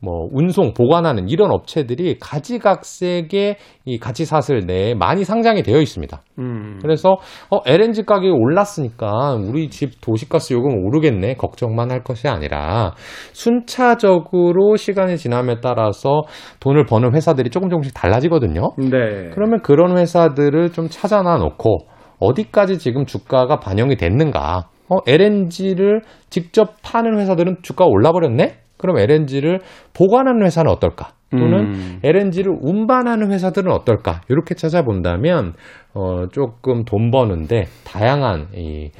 뭐 0.00 0.28
운송 0.30 0.74
보관하는 0.74 1.28
이런 1.28 1.50
업체들이 1.50 2.18
가지각색의 2.18 3.56
이 3.86 3.98
가치사슬 3.98 4.66
내에 4.66 4.94
많이 4.94 5.24
상장이 5.24 5.62
되어 5.62 5.80
있습니다. 5.80 6.22
음. 6.38 6.78
그래서 6.82 7.16
어, 7.50 7.60
LNG 7.64 8.04
가격이 8.04 8.28
올랐으니까 8.28 9.34
우리 9.34 9.70
집 9.70 10.00
도시가스 10.00 10.52
요금 10.52 10.84
오르겠네 10.84 11.34
걱정만 11.34 11.90
할 11.90 12.02
것이 12.02 12.28
아니라 12.28 12.92
순차적으로 13.32 14.76
시간이 14.76 15.16
지남에 15.16 15.60
따라서 15.62 16.22
돈을 16.60 16.84
버는 16.84 17.14
회사들이 17.14 17.50
조금 17.50 17.70
조금씩 17.70 17.94
달라지거든요. 17.94 18.72
네. 18.78 19.30
그러면 19.32 19.60
그런 19.62 19.96
회사들을 19.96 20.70
좀 20.72 20.88
찾아놔 20.88 21.38
놓고 21.38 21.78
어디까지 22.18 22.78
지금 22.78 23.06
주가가 23.06 23.60
반영이 23.60 23.96
됐는가? 23.96 24.68
어, 24.88 24.96
LNG를 25.06 26.02
직접 26.30 26.74
파는 26.82 27.18
회사들은 27.18 27.56
주가가 27.62 27.90
올라버렸네? 27.90 28.65
그럼 28.78 28.98
LNG를 28.98 29.60
보관하는 29.94 30.44
회사는 30.44 30.70
어떨까? 30.70 31.10
또는 31.30 31.74
음. 31.74 32.00
LNG를 32.04 32.56
운반하는 32.60 33.32
회사들은 33.32 33.70
어떨까? 33.72 34.20
이렇게 34.28 34.54
찾아본다면 34.54 35.54
어, 35.94 36.28
조금 36.30 36.84
돈 36.84 37.10
버는데 37.10 37.64
다양한 37.84 38.48
이 38.54 38.90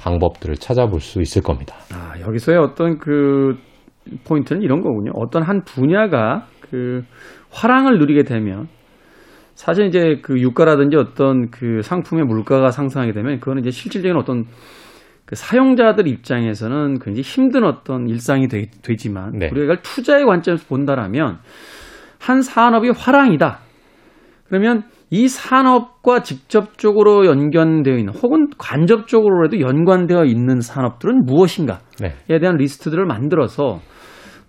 방법들을 0.00 0.56
찾아볼 0.56 1.00
수 1.00 1.20
있을 1.20 1.42
겁니다. 1.42 1.76
아, 1.92 2.18
여기서의 2.20 2.58
어떤 2.58 2.98
그 2.98 3.56
포인트는 4.26 4.62
이런 4.62 4.80
거군요. 4.80 5.12
어떤 5.14 5.42
한 5.42 5.62
분야가 5.64 6.46
그 6.60 7.02
화랑을 7.50 7.98
누리게 7.98 8.24
되면 8.24 8.68
사실 9.54 9.86
이제 9.86 10.18
그 10.22 10.40
유가라든지 10.40 10.96
어떤 10.96 11.50
그 11.50 11.80
상품의 11.82 12.24
물가가 12.24 12.70
상승하게 12.70 13.12
되면 13.12 13.38
그거는 13.38 13.62
이제 13.62 13.70
실질적인 13.70 14.16
어떤 14.16 14.46
그 15.26 15.36
사용자들 15.36 16.06
입장에서는 16.06 16.98
굉장히 16.98 17.22
힘든 17.22 17.64
어떤 17.64 18.08
일상이 18.08 18.48
되, 18.48 18.66
지만 18.96 19.32
네. 19.38 19.48
우리가 19.50 19.64
이걸 19.64 19.82
투자의 19.82 20.24
관점에서 20.24 20.66
본다라면 20.68 21.38
한 22.20 22.42
산업이 22.42 22.90
화랑이다. 22.90 23.58
그러면 24.48 24.84
이 25.10 25.28
산업과 25.28 26.22
직접적으로 26.22 27.26
연관되어 27.26 27.96
있는 27.96 28.12
혹은 28.12 28.48
간접적으로라도 28.58 29.60
연관되어 29.60 30.24
있는 30.24 30.60
산업들은 30.60 31.24
무엇인가에 31.24 31.78
네. 32.00 32.38
대한 32.38 32.56
리스트들을 32.56 33.04
만들어서 33.06 33.80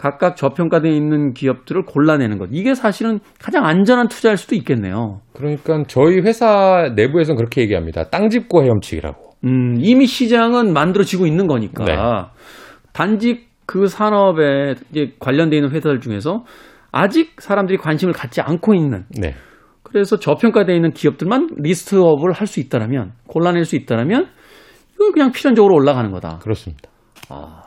각각 0.06 0.36
저평가되어 0.36 0.92
있는 0.92 1.34
기업들을 1.34 1.82
골라내는 1.86 2.38
것. 2.38 2.50
이게 2.52 2.76
사실은 2.76 3.20
가장 3.42 3.66
안전한 3.66 4.08
투자일 4.08 4.38
수도 4.38 4.54
있겠네요. 4.56 5.22
그러니까 5.34 5.82
저희 5.88 6.20
회사 6.20 6.92
내부에서는 6.96 7.36
그렇게 7.36 7.62
얘기합니다. 7.62 8.04
땅집고 8.10 8.64
헤엄치기라고. 8.64 9.32
음, 9.46 9.78
이미 9.80 10.06
시장은 10.06 10.74
만들어지고 10.74 11.26
있는 11.26 11.48
거니까. 11.48 11.86
네. 11.86 11.96
단지 12.94 13.46
그 13.66 13.88
산업에 13.88 14.76
관련되어 15.20 15.58
있는 15.58 15.72
회사들 15.72 16.00
중에서 16.02 16.44
아직 16.92 17.42
사람들이 17.42 17.80
관심을 17.80 18.14
갖지 18.14 18.42
않고 18.42 18.76
있는 18.76 19.06
네. 19.20 19.34
그래서 19.82 20.20
저평가되어 20.20 20.76
있는 20.76 20.92
기업들만 20.92 21.50
리스트업을 21.58 22.32
할 22.32 22.46
수 22.46 22.60
있다라면 22.60 23.14
골라낼 23.28 23.66
수 23.66 23.76
있다라면 23.76 24.28
이거 24.94 25.12
그냥 25.12 25.32
필연적으로 25.32 25.74
올라가는 25.74 26.12
거다. 26.12 26.38
그렇습니다. 26.44 26.92
아, 27.30 27.64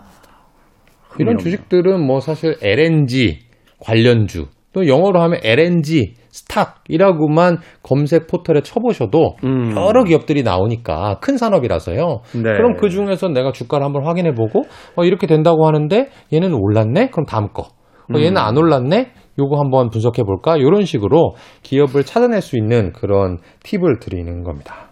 이런 1.19 1.37
흥미롭네요. 1.37 1.39
주식들은 1.39 2.07
뭐 2.07 2.21
사실 2.21 2.57
LNG 2.63 3.41
관련주 3.81 4.47
또 4.73 4.87
영어로 4.87 5.21
하면 5.23 5.41
LNG 5.43 6.15
스탁이라고만 6.31 7.59
검색 7.83 8.27
포털에 8.27 8.61
쳐보셔도 8.63 9.37
음. 9.45 9.75
여러 9.77 10.05
기업들이 10.05 10.43
나오니까 10.43 11.19
큰 11.21 11.37
산업이라서요. 11.37 12.21
네. 12.35 12.43
그럼 12.43 12.77
그 12.77 12.91
중에서 12.91 13.29
내가 13.29 13.53
주가를 13.53 13.85
한번 13.85 14.05
확인해보고 14.07 14.63
어, 14.97 15.05
이렇게 15.05 15.27
된다고 15.27 15.67
하는데 15.67 16.09
얘는 16.33 16.53
올랐네? 16.53 17.09
그럼 17.11 17.27
다음 17.27 17.49
거. 17.53 17.63
어, 17.63 18.19
얘는 18.19 18.33
음. 18.33 18.37
안 18.37 18.57
올랐네? 18.57 19.13
요거 19.39 19.59
한번 19.59 19.91
분석해 19.91 20.23
볼까? 20.23 20.57
이런 20.57 20.85
식으로 20.85 21.35
기업을 21.63 22.05
찾아낼 22.05 22.41
수 22.41 22.57
있는 22.57 22.93
그런 22.93 23.39
팁을 23.63 24.01
드리는 24.01 24.43
겁니다. 24.43 24.91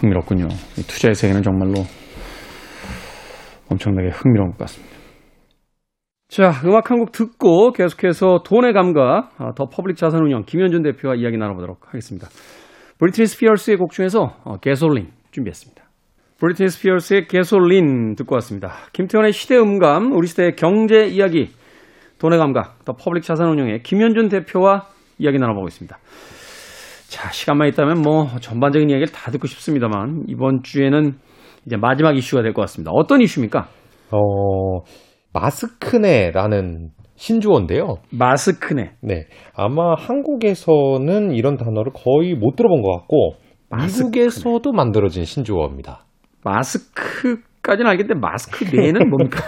흥미롭군요. 0.00 0.48
이 0.78 0.82
투자의 0.82 1.14
세계는 1.14 1.42
정말로 1.42 1.84
엄청나게 3.70 4.08
흥미로운 4.10 4.50
것 4.52 4.58
같습니다. 4.58 4.96
자, 6.28 6.52
음악 6.64 6.90
한 6.90 6.98
곡 6.98 7.10
듣고 7.12 7.72
계속해서 7.72 8.42
돈의 8.44 8.72
감각, 8.72 9.30
아, 9.38 9.52
더 9.56 9.66
퍼블릭 9.66 9.96
자산운용 9.96 10.44
김현준 10.46 10.82
대표와 10.82 11.16
이야기 11.16 11.36
나눠보도록 11.36 11.88
하겠습니다. 11.88 12.28
브리트니 12.98 13.26
스피어스의 13.26 13.78
곡 13.78 13.90
중에서 13.92 14.36
어, 14.44 14.56
게솔린 14.58 15.08
준비했습니다. 15.32 15.82
브리트니 16.38 16.68
스피어스의 16.68 17.26
게솔린 17.26 18.14
듣고 18.14 18.34
왔습니다. 18.36 18.72
김태훈의 18.92 19.32
시대 19.32 19.56
음감, 19.58 20.12
우리 20.12 20.26
시대의 20.28 20.54
경제 20.56 21.06
이야기, 21.06 21.50
돈의 22.18 22.38
감각, 22.38 22.84
더 22.84 22.92
퍼블릭 22.92 23.24
자산운용의 23.24 23.82
김현준 23.82 24.28
대표와 24.28 24.86
이야기 25.18 25.38
나눠보고 25.38 25.66
있습니다. 25.66 25.98
자, 27.08 27.28
시간만 27.30 27.66
있다면 27.68 28.02
뭐 28.02 28.28
전반적인 28.40 28.88
이야기를 28.88 29.12
다 29.12 29.32
듣고 29.32 29.48
싶습니다만 29.48 30.24
이번 30.28 30.62
주에는 30.62 31.14
이제 31.66 31.76
마지막 31.76 32.16
이슈가 32.16 32.42
될 32.42 32.52
것 32.52 32.62
같습니다. 32.62 32.90
어떤 32.92 33.20
이슈입니까? 33.20 33.68
어, 34.12 34.80
마스크네라는 35.32 36.90
신주어인데요. 37.16 37.96
마스크네. 38.10 38.92
네. 39.02 39.26
아마 39.54 39.94
한국에서는 39.94 41.32
이런 41.32 41.56
단어를 41.56 41.92
거의 41.92 42.34
못 42.34 42.56
들어본 42.56 42.82
것 42.82 42.90
같고, 42.98 43.34
마스크네. 43.68 44.08
미국에서도 44.10 44.72
만들어진 44.72 45.24
신주어입니다. 45.24 46.06
마스크까지는 46.42 47.90
알겠는데 47.90 48.18
마스크 48.18 48.64
내는 48.74 49.10
뭡니까? 49.10 49.38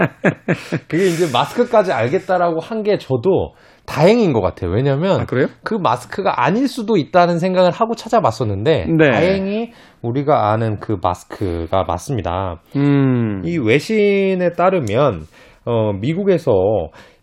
그게 0.88 1.06
이제 1.08 1.26
마스크까지 1.32 1.92
알겠다라고 1.92 2.60
한 2.60 2.82
게 2.82 2.98
저도 2.98 3.54
다행인 3.86 4.32
것 4.32 4.40
같아요. 4.40 4.70
왜냐면, 4.70 5.20
아? 5.20 5.26
그 5.62 5.74
마스크가 5.74 6.44
아닐 6.44 6.68
수도 6.68 6.96
있다는 6.96 7.38
생각을 7.38 7.70
하고 7.70 7.94
찾아봤었는데, 7.94 8.86
네. 8.86 9.10
다행히 9.10 9.72
우리가 10.02 10.50
아는 10.50 10.78
그 10.80 10.96
마스크가 11.02 11.84
맞습니다. 11.84 12.60
음. 12.76 13.42
이 13.44 13.58
외신에 13.58 14.50
따르면 14.56 15.22
어, 15.64 15.92
미국에서 15.92 16.52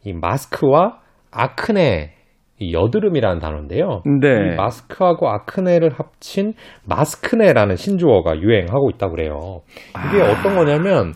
이 0.06 0.14
마스크와 0.14 1.00
아크네 1.32 2.14
이 2.60 2.74
여드름이라는 2.74 3.40
단어인데요. 3.40 4.04
네. 4.22 4.54
이 4.54 4.56
마스크하고 4.56 5.28
아크네를 5.28 5.92
합친 5.96 6.54
마스크네라는 6.88 7.76
신조어가 7.76 8.40
유행하고 8.40 8.92
있다고 8.92 9.16
그래요. 9.16 9.62
이게 10.08 10.22
아. 10.22 10.32
어떤 10.32 10.56
거냐면 10.56 11.14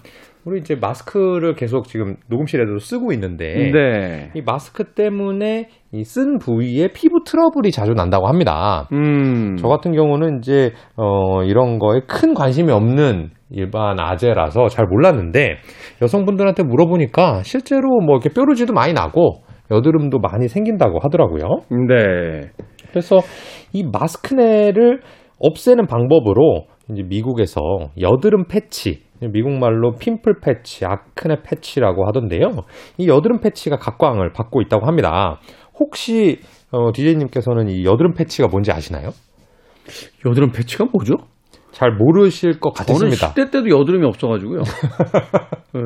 우리 0.48 0.62
이제 0.62 0.76
마스크를 0.76 1.56
계속 1.56 1.90
지금 1.90 2.16
녹음실에도 2.30 2.80
쓰고 2.80 3.12
있는데 3.12 3.70
네. 3.74 4.32
이 4.34 4.42
마스크 4.42 4.86
때문에 4.94 5.68
이 5.92 6.04
쓴 6.04 6.38
부위에 6.38 6.88
피부 6.94 7.24
트러블이 7.26 7.72
자주 7.72 7.92
난다고 7.94 8.28
합니다. 8.28 8.88
음. 8.94 9.58
저 9.58 9.68
같은 9.68 9.92
경우는 9.92 10.38
이제 10.38 10.72
어 10.96 11.44
이런 11.44 11.80
거에 11.80 12.00
큰 12.08 12.34
관심이 12.34 12.72
없는 12.72 13.32
일반 13.50 14.00
아재라서 14.00 14.70
잘 14.70 14.86
몰랐는데 14.86 15.58
여성분들한테 16.02 16.64
물어보니까 16.64 17.44
실제로 17.44 18.00
뭐 18.00 18.16
이렇게 18.16 18.30
뾰루지도 18.30 18.72
많이 18.74 18.94
나고 18.94 19.42
여드름도 19.70 20.20
많이 20.20 20.48
생긴다고 20.48 21.00
하더라고요. 21.02 21.44
네. 21.90 22.50
그래서 22.90 23.18
이 23.74 23.84
마스크네를 23.84 25.02
없애는 25.40 25.88
방법으로 25.88 26.68
이제 26.90 27.04
미국에서 27.04 27.60
여드름 28.00 28.46
패치, 28.48 29.04
미국말로 29.21 29.95
핀플 29.95 30.39
패치, 30.41 30.86
아크네 30.86 31.41
패치라고 31.43 32.06
하던데요. 32.08 32.51
이 32.97 33.08
여드름 33.08 33.39
패치가 33.39 33.77
각광을 33.77 34.32
받고 34.34 34.62
있다고 34.62 34.86
합니다. 34.86 35.39
혹시 35.80 36.39
어, 36.71 36.91
DJ님께서는 36.91 37.69
이 37.69 37.86
여드름 37.86 38.13
패치가 38.13 38.47
뭔지 38.47 38.71
아시나요? 38.71 39.12
여드름 40.25 40.51
패치가 40.51 40.86
뭐죠? 40.91 41.15
잘 41.71 41.91
모르실 41.91 42.60
것 42.60 42.73
저는 42.73 43.12
같으십니다. 43.12 43.34
10대 43.34 43.51
때도 43.51 43.69
여드름이 43.69 44.03
없어가지고요. 44.08 44.62
네. 45.75 45.82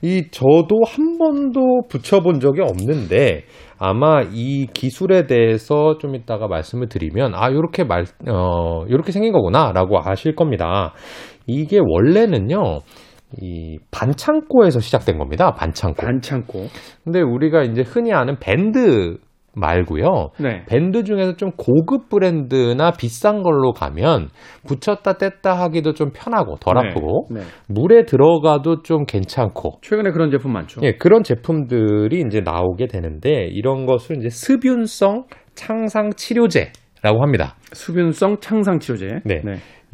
이 0.00 0.30
저도 0.30 0.80
한 0.86 1.18
번도 1.18 1.88
붙여본 1.90 2.40
적이 2.40 2.62
없는데 2.62 3.44
아마 3.78 4.22
이 4.22 4.66
기술에 4.72 5.26
대해서 5.26 5.98
좀 5.98 6.14
이따가 6.14 6.48
말씀을 6.48 6.88
드리면 6.88 7.34
아 7.34 7.52
요렇게 7.52 7.84
말 7.84 8.06
어, 8.26 8.86
요렇게 8.88 9.12
생긴 9.12 9.32
거구나라고 9.32 9.98
아실 10.02 10.34
겁니다. 10.34 10.94
이게 11.46 11.78
원래는요 11.78 12.80
이 13.40 13.78
반창고에서 13.90 14.80
시작된 14.80 15.18
겁니다. 15.18 15.52
반창고. 15.52 16.02
반창고. 16.02 16.66
근데 17.04 17.20
우리가 17.20 17.62
이제 17.62 17.82
흔히 17.82 18.12
아는 18.12 18.38
밴드 18.38 19.18
말고요. 19.56 20.30
네. 20.38 20.64
밴드 20.66 21.02
중에서 21.02 21.36
좀 21.36 21.50
고급 21.56 22.08
브랜드나 22.08 22.90
비싼 22.92 23.42
걸로 23.42 23.72
가면 23.72 24.28
붙였다 24.66 25.14
뗐다 25.14 25.54
하기도 25.54 25.94
좀 25.94 26.10
편하고 26.12 26.56
덜 26.56 26.74
네. 26.74 26.88
아프고 26.88 27.28
네. 27.30 27.40
물에 27.68 28.04
들어가도 28.04 28.82
좀 28.82 29.06
괜찮고 29.06 29.78
최근에 29.80 30.10
그런 30.10 30.30
제품 30.30 30.52
많죠. 30.52 30.82
예, 30.84 30.92
그런 30.92 31.22
제품들이 31.22 32.22
이제 32.26 32.42
나오게 32.42 32.86
되는데 32.86 33.48
이런 33.50 33.86
것을 33.86 34.18
이제 34.18 34.28
습윤성 34.28 35.24
창상 35.54 36.10
치료제 36.14 36.70
라고 37.02 37.22
합니다. 37.22 37.56
수분성 37.72 38.38
창상 38.40 38.78
치료제. 38.78 39.20
네. 39.24 39.40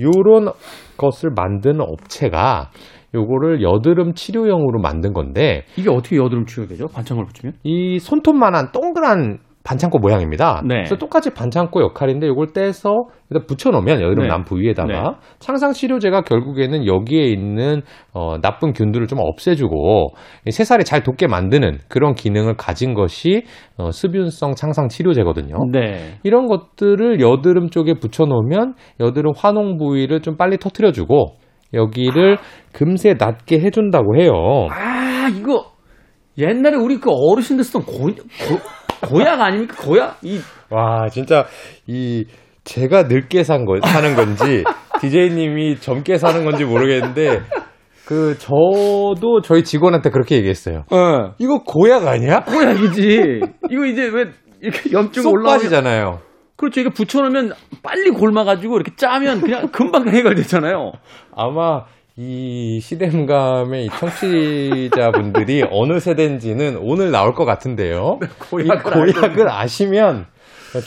요런 0.02 0.52
것을 0.96 1.30
만드는 1.34 1.80
업체가 1.80 2.70
요거를 3.14 3.62
여드름 3.62 4.14
치료용으로 4.14 4.80
만든 4.80 5.12
건데 5.12 5.64
이게 5.76 5.90
어떻게 5.90 6.16
여드름 6.16 6.46
치료되죠? 6.46 6.88
반창고를 6.88 7.26
붙이면? 7.28 7.54
이 7.62 7.98
손톱만한 7.98 8.72
동그란 8.72 9.38
반창고 9.64 9.98
모양입니다. 9.98 10.62
네. 10.66 10.76
그래서 10.76 10.96
똑같이 10.96 11.30
반창고 11.30 11.80
역할인데 11.82 12.26
이걸 12.26 12.52
떼서 12.52 12.90
여기다 13.30 13.46
붙여놓으면 13.46 14.02
여드름 14.02 14.24
네. 14.24 14.28
난 14.28 14.44
부 14.44 14.58
위에다가 14.58 14.88
네. 14.88 15.16
창상 15.38 15.72
치료제가 15.72 16.22
결국에는 16.22 16.84
여기에 16.86 17.26
있는 17.26 17.82
어, 18.12 18.40
나쁜 18.40 18.72
균들을 18.72 19.06
좀 19.06 19.20
없애주고 19.20 20.08
이 20.46 20.50
새살이 20.50 20.84
잘 20.84 21.02
돋게 21.02 21.28
만드는 21.28 21.78
그런 21.88 22.14
기능을 22.14 22.56
가진 22.56 22.94
것이 22.94 23.44
어, 23.76 23.90
습윤성 23.92 24.54
창상 24.56 24.88
치료제거든요. 24.88 25.56
네. 25.70 26.18
이런 26.24 26.46
것들을 26.46 27.20
여드름 27.20 27.70
쪽에 27.70 27.94
붙여놓으면 27.94 28.74
여드름 28.98 29.32
환홍 29.36 29.78
부위를 29.78 30.22
좀 30.22 30.36
빨리 30.36 30.56
터트려주고 30.58 31.36
여기를 31.74 32.38
금세 32.72 33.14
낫게 33.18 33.60
해준다고 33.60 34.16
해요. 34.20 34.32
아, 34.70 35.28
이거 35.28 35.72
옛날에 36.38 36.76
우리 36.76 36.98
그 36.98 37.10
어르신들 37.10 37.64
쓰던 37.64 37.82
고, 37.84 37.92
고, 38.04 38.12
고약 39.02 39.40
아닙니까? 39.40 39.76
고약? 39.80 40.18
이 40.22 40.40
와, 40.70 41.08
진짜 41.10 41.46
이 41.86 42.24
제가 42.64 43.04
늙게 43.04 43.42
산 43.44 43.64
거, 43.64 43.78
사는 43.80 44.14
건지 44.14 44.64
DJ님이 45.00 45.80
젊게 45.80 46.16
사는 46.16 46.44
건지 46.44 46.64
모르겠는데 46.64 47.40
그 48.06 48.36
저도 48.38 49.40
저희 49.42 49.64
직원한테 49.64 50.10
그렇게 50.10 50.36
얘기했어요. 50.36 50.84
어. 50.90 51.34
이거 51.38 51.62
고약 51.64 52.06
아니야? 52.06 52.40
고약이지. 52.40 53.40
이거 53.70 53.86
이제 53.86 54.08
왜 54.08 54.26
이렇게 54.60 54.92
염증 54.92 55.26
올라오면 55.26 55.44
빠지잖아요. 55.44 56.20
그렇죠. 56.56 56.80
이게 56.80 56.90
붙여놓으면 56.90 57.52
빨리 57.82 58.10
골마가지고 58.10 58.76
이렇게 58.76 58.92
짜면 58.96 59.40
그냥 59.40 59.68
금방 59.72 60.08
해결되잖아요. 60.08 60.92
아마 61.34 61.84
이 62.16 62.78
시대감의 62.80 63.86
이 63.86 63.88
청취자분들이 63.88 65.64
어느 65.72 65.98
세대인지는 65.98 66.76
오늘 66.80 67.10
나올 67.10 67.32
것 67.32 67.44
같은데요. 67.46 68.18
이 68.22 68.26
고약을 68.50 69.12
고약을 69.14 69.50
아시면 69.50 70.26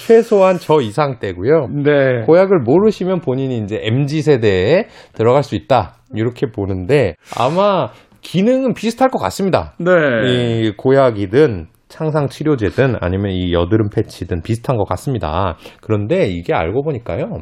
최소한 0.06 0.58
저 0.60 0.82
이상 0.82 1.20
때고요. 1.20 1.68
네. 1.84 2.22
고약을 2.26 2.60
모르시면 2.60 3.22
본인이 3.22 3.58
이제 3.58 3.80
MZ 3.82 4.22
세대에 4.22 4.86
들어갈 5.14 5.44
수 5.44 5.56
있다. 5.56 5.96
이렇게 6.14 6.48
보는데 6.48 7.16
아마 7.36 7.90
기능은 8.22 8.74
비슷할 8.74 9.10
것 9.10 9.20
같습니다. 9.20 9.74
네. 9.80 9.92
이 10.28 10.72
고약이든 10.78 11.68
창상 11.88 12.28
치료제든 12.28 12.96
아니면 13.00 13.32
이 13.32 13.54
여드름 13.54 13.90
패치든 13.90 14.42
비슷한 14.42 14.78
것 14.78 14.86
같습니다. 14.86 15.58
그런데 15.82 16.28
이게 16.28 16.54
알고 16.54 16.84
보니까요. 16.84 17.40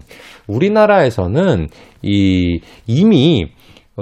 우리나라에서는 0.47 1.67
이 2.01 2.59
이미 2.85 3.47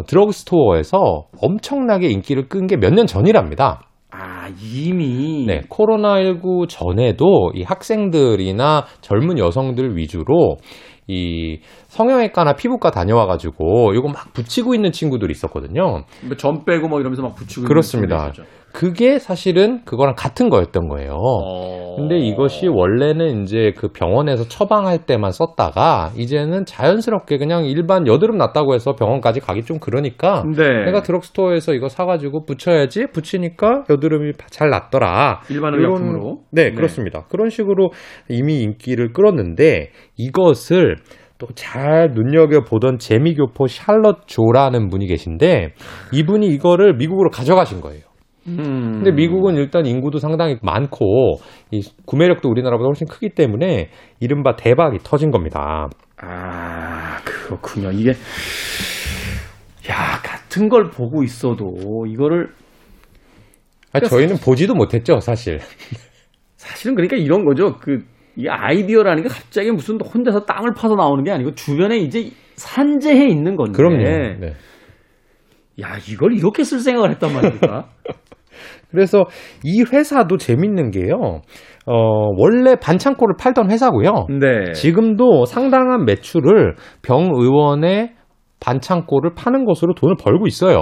드러그스토어에서 0.08 1.26
엄청나게 1.42 2.08
인기를 2.10 2.48
끈 2.48 2.68
게 2.68 2.78
몇 2.78 2.94
년 2.94 3.06
전이랍니다. 3.08 3.82
아, 4.12 4.50
이미. 4.62 5.46
네, 5.48 5.62
코로나19 5.70 6.68
전에도 6.68 7.52
이 7.54 7.64
학생들이나 7.64 8.86
젊은 9.02 9.38
여성들 9.38 9.96
위주로 9.96 10.58
이 11.08 11.60
성형외과나 11.88 12.54
피부과 12.54 12.92
다녀와가지고 12.92 13.94
이거 13.94 14.08
막 14.10 14.34
붙이고 14.34 14.76
있는 14.76 14.92
친구들이 14.92 15.32
있었거든요. 15.32 16.04
뭐점 16.28 16.64
빼고 16.66 16.88
뭐 16.88 17.00
이러면서 17.00 17.22
막 17.22 17.36
붙이고. 17.36 17.62
있는 17.62 17.68
그렇습니다. 17.70 18.32
친구들. 18.32 18.61
그게 18.74 19.20
사실은 19.20 19.84
그거랑 19.86 20.16
같은 20.16 20.50
거였던 20.50 20.88
거예요. 20.88 21.14
어. 21.14 21.96
근데 21.98 22.18
이것이 22.18 22.68
원래는 22.68 23.44
이제 23.44 23.74
그 23.78 23.90
병원에서 23.90 24.48
처방할 24.48 25.06
때만 25.06 25.32
썼다가 25.32 26.12
이제는 26.16 26.66
자연스럽게 26.66 27.38
그냥 27.38 27.66
일반 27.66 28.08
여드름 28.08 28.38
났다고 28.38 28.74
해서 28.74 28.96
병원까지 28.96 29.40
가기 29.40 29.64
좀 29.64 29.80
그러니까 29.80 30.44
네. 30.56 30.86
내가 30.86 31.02
드럭스토어에서 31.02 31.74
이거 31.74 31.90
사가지고 31.90 32.46
붙여야지 32.46 33.08
붙이니까 33.08 33.84
여드름이 33.90 34.34
잘 34.50 34.70
낫더라. 34.70 35.42
일반 35.50 35.74
의약품으로. 35.74 36.40
네, 36.52 36.70
네. 36.70 36.72
그렇습니다. 36.72 37.26
그런 37.30 37.50
식으로 37.50 37.92
이미 38.30 38.62
인기를 38.62 39.14
끌었는데 39.14 39.90
이것을 40.18 40.96
또잘 41.42 42.12
눈여겨보던 42.14 43.00
재미교포 43.00 43.66
샬럿 43.66 44.28
조라는 44.28 44.90
분이 44.90 45.08
계신데 45.08 45.74
이분이 46.14 46.48
이거를 46.48 46.96
미국으로 46.96 47.32
가져가신 47.32 47.82
거예요. 47.82 48.11
음. 48.48 48.94
근데 48.94 49.12
미국은 49.12 49.56
일단 49.56 49.86
인구도 49.86 50.18
상당히 50.18 50.58
많고 50.62 51.36
이 51.72 51.82
구매력도 52.06 52.50
우리나라보다 52.50 52.88
훨씬 52.88 53.08
크기 53.08 53.30
때문에 53.30 53.90
이른바 54.20 54.56
대박이 54.56 55.00
터진 55.04 55.32
겁니다. 55.32 55.90
아, 56.18 57.18
그렇군요. 57.24 57.92
이게, 57.92 58.12
야, 59.90 60.20
같은 60.24 60.70
걸 60.70 60.90
보고 60.90 61.24
있어도 61.24 62.06
이거를 62.08 62.50
아니, 63.94 64.08
저희는 64.08 64.38
보지도 64.38 64.74
못했죠, 64.74 65.20
사실. 65.20 65.60
사실은 66.56 66.96
그러니까 66.96 67.18
이런 67.18 67.44
거죠. 67.46 67.78
그, 67.80 68.00
이 68.38 68.48
아이디어라는 68.48 69.24
게 69.24 69.30
갑자기 69.30 69.72
무슨 69.72 70.00
혼자서 70.00 70.46
땅을 70.46 70.74
파서 70.76 70.96
나오는 70.96 71.24
게 71.24 71.32
아니고 71.32 71.54
주변에 71.56 71.98
이제 71.98 72.30
산재해 72.56 73.28
있는 73.28 73.56
건데. 73.56 73.74
그럼요. 73.76 73.98
네. 73.98 74.54
야, 75.82 75.98
이걸 76.10 76.34
이렇게 76.34 76.64
쓸 76.64 76.80
생각을 76.80 77.12
했단 77.12 77.34
말입니까? 77.34 77.86
그래서 78.92 79.26
이 79.64 79.84
회사도 79.84 80.38
재밌는 80.38 80.92
게요. 80.92 81.42
어, 81.86 81.94
원래 82.38 82.76
반창고를 82.76 83.36
팔던 83.40 83.72
회사고요. 83.72 84.28
네. 84.40 84.74
지금도 84.74 85.46
상당한 85.46 86.06
매출을 86.06 86.76
병 87.02 87.30
의원의 87.34 88.14
반창고를 88.60 89.34
파는 89.34 89.66
것으로 89.66 89.96
돈을 89.96 90.16
벌고 90.22 90.46
있어요. 90.46 90.78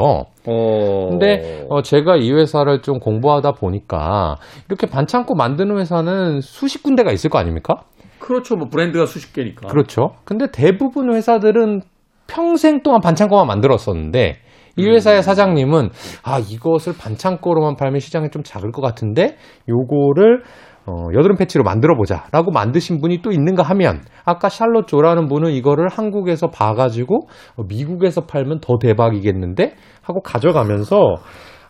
어. 0.47 1.09
근데 1.09 1.65
어, 1.69 1.81
제가 1.81 2.17
이 2.17 2.31
회사를 2.31 2.81
좀 2.81 2.99
공부하다 2.99 3.53
보니까 3.53 4.35
이렇게 4.67 4.85
반창고 4.85 5.35
만드는 5.35 5.77
회사는 5.77 6.41
수십 6.41 6.83
군데가 6.83 7.11
있을 7.13 7.29
거 7.29 7.39
아닙니까? 7.39 7.83
그렇죠. 8.19 8.57
뭐 8.57 8.67
브랜드가 8.67 9.05
수십 9.05 9.33
개니까. 9.33 9.67
그렇죠. 9.69 10.11
근데 10.25 10.47
대부분 10.51 11.13
회사들은 11.13 11.81
평생 12.27 12.83
동안 12.83 12.99
반창고만 13.01 13.47
만들었었는데 13.47 14.35
이 14.79 14.87
음. 14.87 14.93
회사의 14.93 15.23
사장님은 15.23 15.89
아 16.23 16.39
이것을 16.39 16.93
반창고로만 16.97 17.75
팔면 17.75 17.99
시장이 17.99 18.29
좀 18.29 18.43
작을 18.43 18.71
것 18.71 18.81
같은데 18.81 19.37
요거를 19.67 20.43
어, 20.85 21.05
여드름 21.13 21.37
패치로 21.37 21.63
만들어 21.63 21.95
보자라고 21.95 22.51
만드신 22.51 22.99
분이 22.99 23.21
또 23.21 23.31
있는가 23.31 23.61
하면 23.61 24.01
아까 24.25 24.49
샬롯 24.49 24.87
조라는 24.87 25.27
분은 25.27 25.51
이거를 25.51 25.87
한국에서 25.87 26.47
봐가지고 26.49 27.27
어, 27.57 27.63
미국에서 27.67 28.25
팔면 28.25 28.59
더 28.61 28.77
대박이겠는데 28.79 29.75
하고 30.01 30.21
가져가면서 30.21 31.17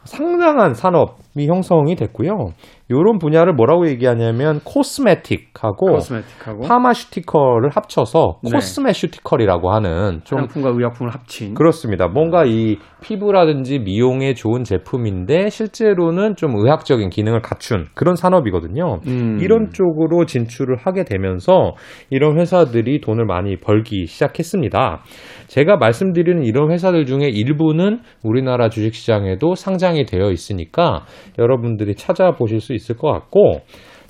상당한 0.05 0.73
산업 0.73 1.17
이 1.37 1.47
형성이 1.47 1.95
됐고요. 1.95 2.53
이런 2.89 3.19
분야를 3.19 3.53
뭐라고 3.53 3.87
얘기하냐면 3.87 4.61
코스메틱하고 4.63 5.91
코스메틱하고 5.91 6.61
파마슈티컬을 6.61 7.69
합쳐서 7.69 8.39
네. 8.43 8.49
코스메슈티컬이라고 8.51 9.71
하는 9.71 10.21
좀 10.23 10.39
화장품과 10.39 10.69
의약품을 10.69 11.13
합친 11.13 11.53
그렇습니다. 11.53 12.07
뭔가 12.07 12.45
이 12.45 12.77
피부라든지 13.01 13.77
미용에 13.79 14.33
좋은 14.33 14.63
제품인데 14.63 15.49
실제로는 15.49 16.35
좀 16.35 16.55
의학적인 16.55 17.09
기능을 17.09 17.41
갖춘 17.41 17.85
그런 17.93 18.15
산업이거든요. 18.15 18.99
음. 19.05 19.37
이런 19.39 19.69
쪽으로 19.71 20.25
진출을 20.25 20.77
하게 20.77 21.03
되면서 21.03 21.73
이런 22.09 22.39
회사들이 22.39 23.01
돈을 23.01 23.25
많이 23.25 23.57
벌기 23.57 24.07
시작했습니다. 24.07 25.03
제가 25.47 25.77
말씀드리는 25.77 26.43
이런 26.43 26.71
회사들 26.71 27.05
중에 27.05 27.27
일부는 27.27 27.99
우리나라 28.23 28.69
주식시장에도 28.69 29.53
상장이 29.53 30.05
되어 30.05 30.31
있으니까 30.31 31.05
여러분들이 31.37 31.95
찾아보실 31.95 32.61
수 32.61 32.73
있을 32.73 32.97
것 32.97 33.11
같고 33.11 33.61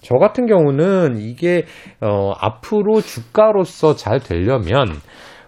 저 0.01 0.15
같은 0.15 0.45
경우는 0.45 1.17
이게 1.17 1.65
어, 2.01 2.31
앞으로 2.39 3.01
주가로서 3.01 3.95
잘 3.95 4.19
되려면 4.19 4.87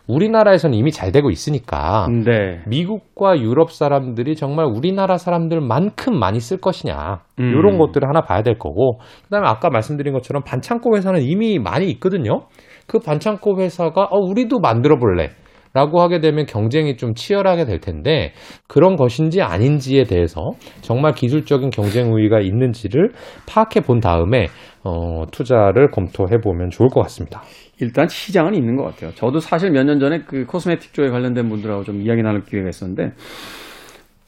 우리나라에서는 0.07 0.77
이미 0.77 0.91
잘 0.91 1.11
되고 1.11 1.29
있으니까 1.29 2.07
네. 2.25 2.61
미국과 2.67 3.39
유럽 3.39 3.71
사람들이 3.71 4.35
정말 4.35 4.65
우리나라 4.65 5.17
사람들만큼 5.17 6.17
많이 6.17 6.39
쓸 6.39 6.57
것이냐 6.57 7.21
음. 7.39 7.45
이런 7.45 7.77
것들을 7.77 8.07
하나 8.07 8.21
봐야 8.21 8.41
될 8.41 8.57
거고 8.57 8.99
그다음에 9.23 9.47
아까 9.47 9.69
말씀드린 9.69 10.13
것처럼 10.13 10.43
반창고 10.43 10.97
회사는 10.97 11.21
이미 11.21 11.59
많이 11.59 11.89
있거든요. 11.91 12.41
그 12.87 12.99
반창고 12.99 13.61
회사가 13.61 14.09
어, 14.11 14.17
우리도 14.17 14.59
만들어 14.59 14.97
볼래. 14.97 15.29
라고 15.73 16.01
하게 16.01 16.19
되면 16.19 16.45
경쟁이 16.45 16.97
좀 16.97 17.13
치열하게 17.13 17.65
될 17.65 17.79
텐데 17.79 18.33
그런 18.67 18.95
것인지 18.95 19.41
아닌지에 19.41 20.03
대해서 20.03 20.51
정말 20.81 21.13
기술적인 21.13 21.69
경쟁 21.69 22.13
우위가 22.13 22.41
있는지를 22.41 23.11
파악해 23.47 23.81
본 23.81 23.99
다음에 23.99 24.47
어, 24.83 25.23
투자를 25.31 25.89
검토해 25.91 26.39
보면 26.39 26.69
좋을 26.71 26.89
것 26.89 27.01
같습니다. 27.01 27.41
일단 27.79 28.07
시장은 28.07 28.53
있는 28.55 28.75
것 28.75 28.83
같아요. 28.83 29.11
저도 29.15 29.39
사실 29.39 29.71
몇 29.71 29.83
년 29.83 29.99
전에 29.99 30.23
그 30.27 30.45
코스메틱 30.45 30.93
쪽에 30.93 31.09
관련된 31.09 31.49
분들하고 31.49 31.83
좀 31.83 32.01
이야기 32.01 32.21
나눌 32.21 32.41
기회가 32.43 32.69
있었는데 32.69 33.13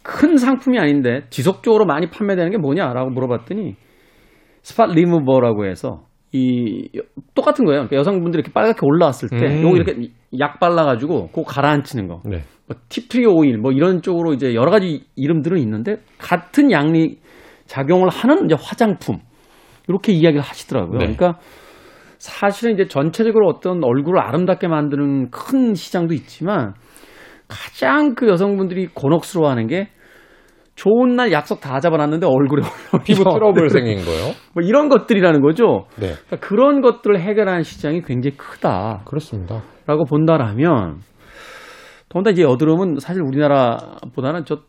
큰 0.02 0.38
상품이 0.38 0.80
아닌데 0.80 1.22
지속적으로 1.30 1.86
많이 1.86 2.10
판매되는 2.10 2.52
게 2.52 2.58
뭐냐라고 2.58 3.10
물어봤더니 3.12 3.76
스팟 4.64 4.88
리무버라고 4.88 5.66
해서 5.66 6.06
이 6.36 6.90
똑같은 7.36 7.64
거예요. 7.64 7.82
그러니까 7.82 7.98
여성분들이 7.98 8.42
이렇게 8.42 8.52
빨갛게 8.52 8.80
올라왔을 8.82 9.30
때 9.30 9.38
음. 9.38 9.64
요거 9.64 9.76
이렇게 9.76 10.10
약 10.40 10.60
발라가지고 10.60 11.28
그거 11.28 11.44
가라앉히는 11.44 12.08
거. 12.08 12.22
네. 12.26 12.42
뭐 12.68 12.78
팁트리 12.90 13.26
오일 13.28 13.60
뭐 13.60 13.72
이런 13.72 14.02
쪽으로 14.02 14.34
이제 14.34 14.56
여러 14.56 14.72
가지 14.72 15.04
이름들은 15.16 15.60
있는데 15.60 15.98
같은 16.18 16.72
양리 16.72 17.20
작용을 17.68 18.10
하는 18.10 18.46
이제 18.46 18.56
화장품 18.60 19.20
이렇게 19.88 20.12
이야기를 20.12 20.42
하시더라고요. 20.42 20.98
네. 20.98 21.06
그러니까 21.06 21.40
사실은 22.18 22.74
이제 22.74 22.88
전체적으로 22.88 23.48
어떤 23.48 23.84
얼굴을 23.84 24.20
아름답게 24.20 24.68
만드는 24.68 25.30
큰 25.30 25.76
시장도 25.76 26.16
있지만 26.16 26.74
가장 27.48 28.16
그 28.16 28.28
여성분들이 28.28 28.88
곤혹스러워하는 28.88 29.68
게 29.68 29.90
좋은 30.76 31.15
날 31.15 31.32
약속 31.32 31.61
다 31.61 31.80
잡아놨는데 31.80 32.26
얼굴에 32.26 32.61
피부. 33.05 33.24
트러블 33.24 33.69
생긴 33.69 34.03
거요? 34.03 34.34
뭐 34.53 34.63
이런 34.63 34.89
것들이라는 34.89 35.41
거죠. 35.41 35.86
네. 35.97 36.13
그러니까 36.13 36.38
그런 36.38 36.82
것들을 36.82 37.19
해결하는 37.19 37.63
시장이 37.63 38.01
굉장히 38.01 38.36
크다. 38.38 39.01
그렇습니다. 39.05 39.61
라고 39.86 40.05
본다라면 40.05 40.99
더군다나 42.09 42.34
이제 42.34 42.43
여드름은 42.43 42.97
사실 42.99 43.21
우리나라보다는 43.21 44.45
저 44.45 44.61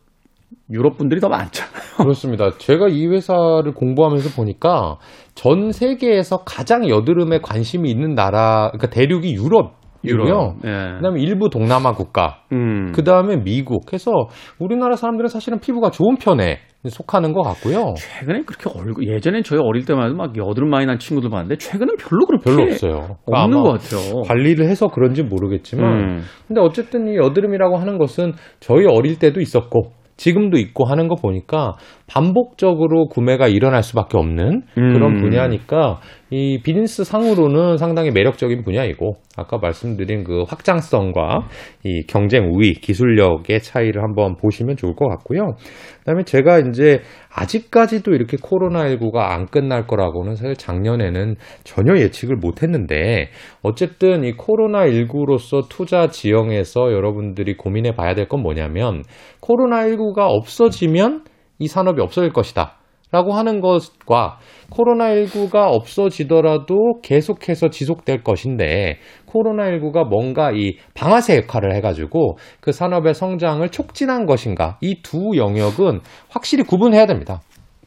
유럽 0.69 0.97
분들이 0.97 1.19
더 1.19 1.29
많잖아요. 1.29 1.97
그렇습니다. 1.97 2.49
제가 2.57 2.87
이 2.87 3.07
회사를 3.07 3.73
공부하면서 3.73 4.35
보니까 4.35 4.97
전 5.33 5.71
세계에서 5.71 6.43
가장 6.43 6.87
여드름에 6.87 7.39
관심이 7.41 7.89
있는 7.89 8.15
나라, 8.15 8.71
그러니까 8.71 8.89
대륙이 8.89 9.33
유럽 9.33 9.75
이고요. 10.07 10.55
예. 10.65 10.69
그다음에 10.97 11.21
일부 11.21 11.49
동남아 11.49 11.93
국가, 11.93 12.43
음. 12.51 12.91
그 12.93 13.03
다음에 13.03 13.37
미국 13.37 13.93
해서 13.93 14.11
우리나라 14.59 14.95
사람들은 14.95 15.27
사실은 15.27 15.59
피부가 15.59 15.89
좋은 15.89 16.17
편에 16.17 16.59
속하는 16.87 17.33
것 17.33 17.41
같고요. 17.41 17.95
최근에 17.97 18.43
그렇게 18.43 18.69
얼굴 18.77 19.07
예전엔 19.07 19.43
저희 19.43 19.59
어릴 19.59 19.85
때만 19.85 20.05
해도 20.05 20.15
막 20.15 20.37
여드름 20.37 20.69
많이 20.69 20.85
난 20.85 20.99
친구들 20.99 21.29
봤는데 21.29 21.57
최근엔 21.57 21.95
별로 21.97 22.25
그렇게 22.27 22.43
별로 22.43 22.63
없어요. 22.63 23.17
그러니까 23.25 23.43
없는 23.43 23.63
것 23.63 23.71
같아요. 23.71 24.21
관리를 24.21 24.67
해서 24.69 24.87
그런지 24.87 25.23
모르겠지만, 25.23 25.91
음. 25.91 26.21
근데 26.47 26.61
어쨌든 26.61 27.07
이 27.07 27.17
여드름이라고 27.17 27.77
하는 27.77 27.97
것은 27.97 28.33
저희 28.59 28.85
어릴 28.85 29.17
때도 29.17 29.41
있었고 29.41 29.93
지금도 30.17 30.57
있고 30.57 30.85
하는 30.85 31.07
거 31.07 31.15
보니까 31.15 31.73
반복적으로 32.07 33.07
구매가 33.07 33.47
일어날 33.47 33.81
수밖에 33.81 34.17
없는 34.17 34.61
그런 34.75 35.15
음. 35.15 35.21
분야니까 35.21 35.99
이 36.29 36.59
비즈니스 36.63 37.03
상으로는 37.03 37.77
상당히 37.77 38.11
매력적인 38.11 38.63
분야이고 38.63 39.13
아까 39.37 39.57
말씀드린 39.57 40.23
그 40.23 40.43
확장성과 40.47 41.47
이 41.83 42.03
경쟁 42.07 42.51
우위, 42.51 42.73
기술력의 42.73 43.61
차이를 43.61 44.03
한번 44.03 44.35
보시면 44.35 44.75
좋을 44.75 44.95
것 44.95 45.07
같고요. 45.07 45.55
그다음에 45.99 46.23
제가 46.23 46.59
이제 46.59 47.01
아직까지도 47.33 48.13
이렇게 48.13 48.37
코로나19가 48.37 49.17
안 49.17 49.45
끝날 49.45 49.87
거라고는 49.87 50.35
사실 50.35 50.55
작년에는 50.55 51.35
전혀 51.63 51.95
예측을 51.95 52.35
못 52.37 52.63
했는데 52.63 53.29
어쨌든 53.61 54.23
이 54.23 54.33
코로나19로서 54.33 55.69
투자 55.69 56.07
지형에서 56.07 56.91
여러분들이 56.91 57.55
고민해 57.55 57.95
봐야 57.95 58.13
될 58.13 58.25
건 58.27 58.41
뭐냐면 58.41 59.03
코로나19가 59.41 60.21
없어지면 60.21 61.23
이 61.59 61.67
산업이 61.67 62.01
없어질 62.01 62.31
것이다. 62.33 62.77
라고 63.11 63.33
하는 63.33 63.61
것과 63.61 64.39
코로나19가 64.71 65.71
없어지더라도 65.71 66.99
계속해서 67.01 67.69
지속될 67.69 68.23
것인데 68.23 68.97
코로나19가 69.27 70.05
뭔가 70.09 70.51
이 70.51 70.77
방아쇠 70.95 71.37
역할을 71.37 71.73
해가지고 71.75 72.37
그 72.59 72.71
산업의 72.71 73.13
성장을 73.13 73.67
촉진한 73.69 74.25
것인가 74.25 74.77
이 74.81 75.01
두 75.03 75.37
영역은 75.37 76.01
확실히 76.29 76.63
구분해야 76.63 77.05
됩니다. 77.05 77.41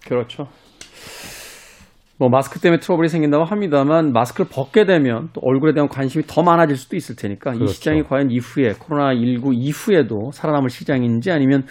그렇죠. 0.07 0.47
뭐 2.19 2.29
마스크 2.29 2.59
때문에 2.61 2.81
트러블이 2.81 3.09
생긴다고 3.09 3.45
합니다만 3.45 4.13
마스크를 4.13 4.49
벗게 4.51 4.85
되면 4.85 5.29
또 5.33 5.41
얼굴에 5.45 5.73
대한 5.73 5.89
관심이 5.89 6.25
더 6.27 6.43
많아질 6.43 6.77
수도 6.77 6.97
있을 6.97 7.17
테니까 7.17 7.53
이 7.55 7.59
그렇죠. 7.59 7.75
시장이 7.75 8.03
과연 8.05 8.31
이후에 8.31 8.73
코로나 8.79 9.15
19 9.15 9.53
이후에도 9.55 10.31
살아남을 10.33 10.71
시장인지 10.71 11.31
아니면 11.31 11.65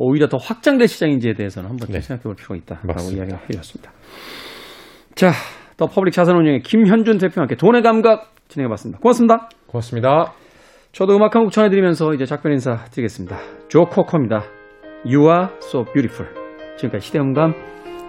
오히려 0.00 0.28
더 0.28 0.36
확장될 0.38 0.86
시장인지에 0.88 1.34
대해서는 1.34 1.70
한번 1.70 1.88
네. 1.90 2.00
생각해 2.00 2.22
볼 2.22 2.34
필요가 2.36 2.56
있다라고. 2.56 3.10
이야기가 3.10 3.38
해주셨습니다. 3.44 3.92
자, 5.14 5.32
더 5.76 5.86
퍼블릭 5.86 6.12
자산운용의 6.14 6.62
김현준 6.62 7.18
대표와 7.18 7.42
함께 7.42 7.56
돈의 7.56 7.82
감각 7.82 8.32
진행해 8.48 8.68
봤습니다. 8.70 9.00
고맙습니다. 9.00 9.48
고맙습니다. 9.66 10.32
저도 10.92 11.16
음악 11.16 11.34
한 11.34 11.42
곡 11.44 11.52
전해드리면서 11.52 12.14
이제 12.14 12.24
작별 12.24 12.52
인사 12.52 12.76
드리겠습니다. 12.90 13.36
조 13.68 13.84
코커입니다. 13.84 14.42
You 15.04 15.28
are 15.30 15.48
so 15.58 15.84
beautiful. 15.84 16.32
지금까지 16.76 17.06
시대음감 17.06 17.54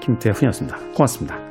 김태훈이었습니다. 0.01 0.77
고맙습니다. 0.95 1.48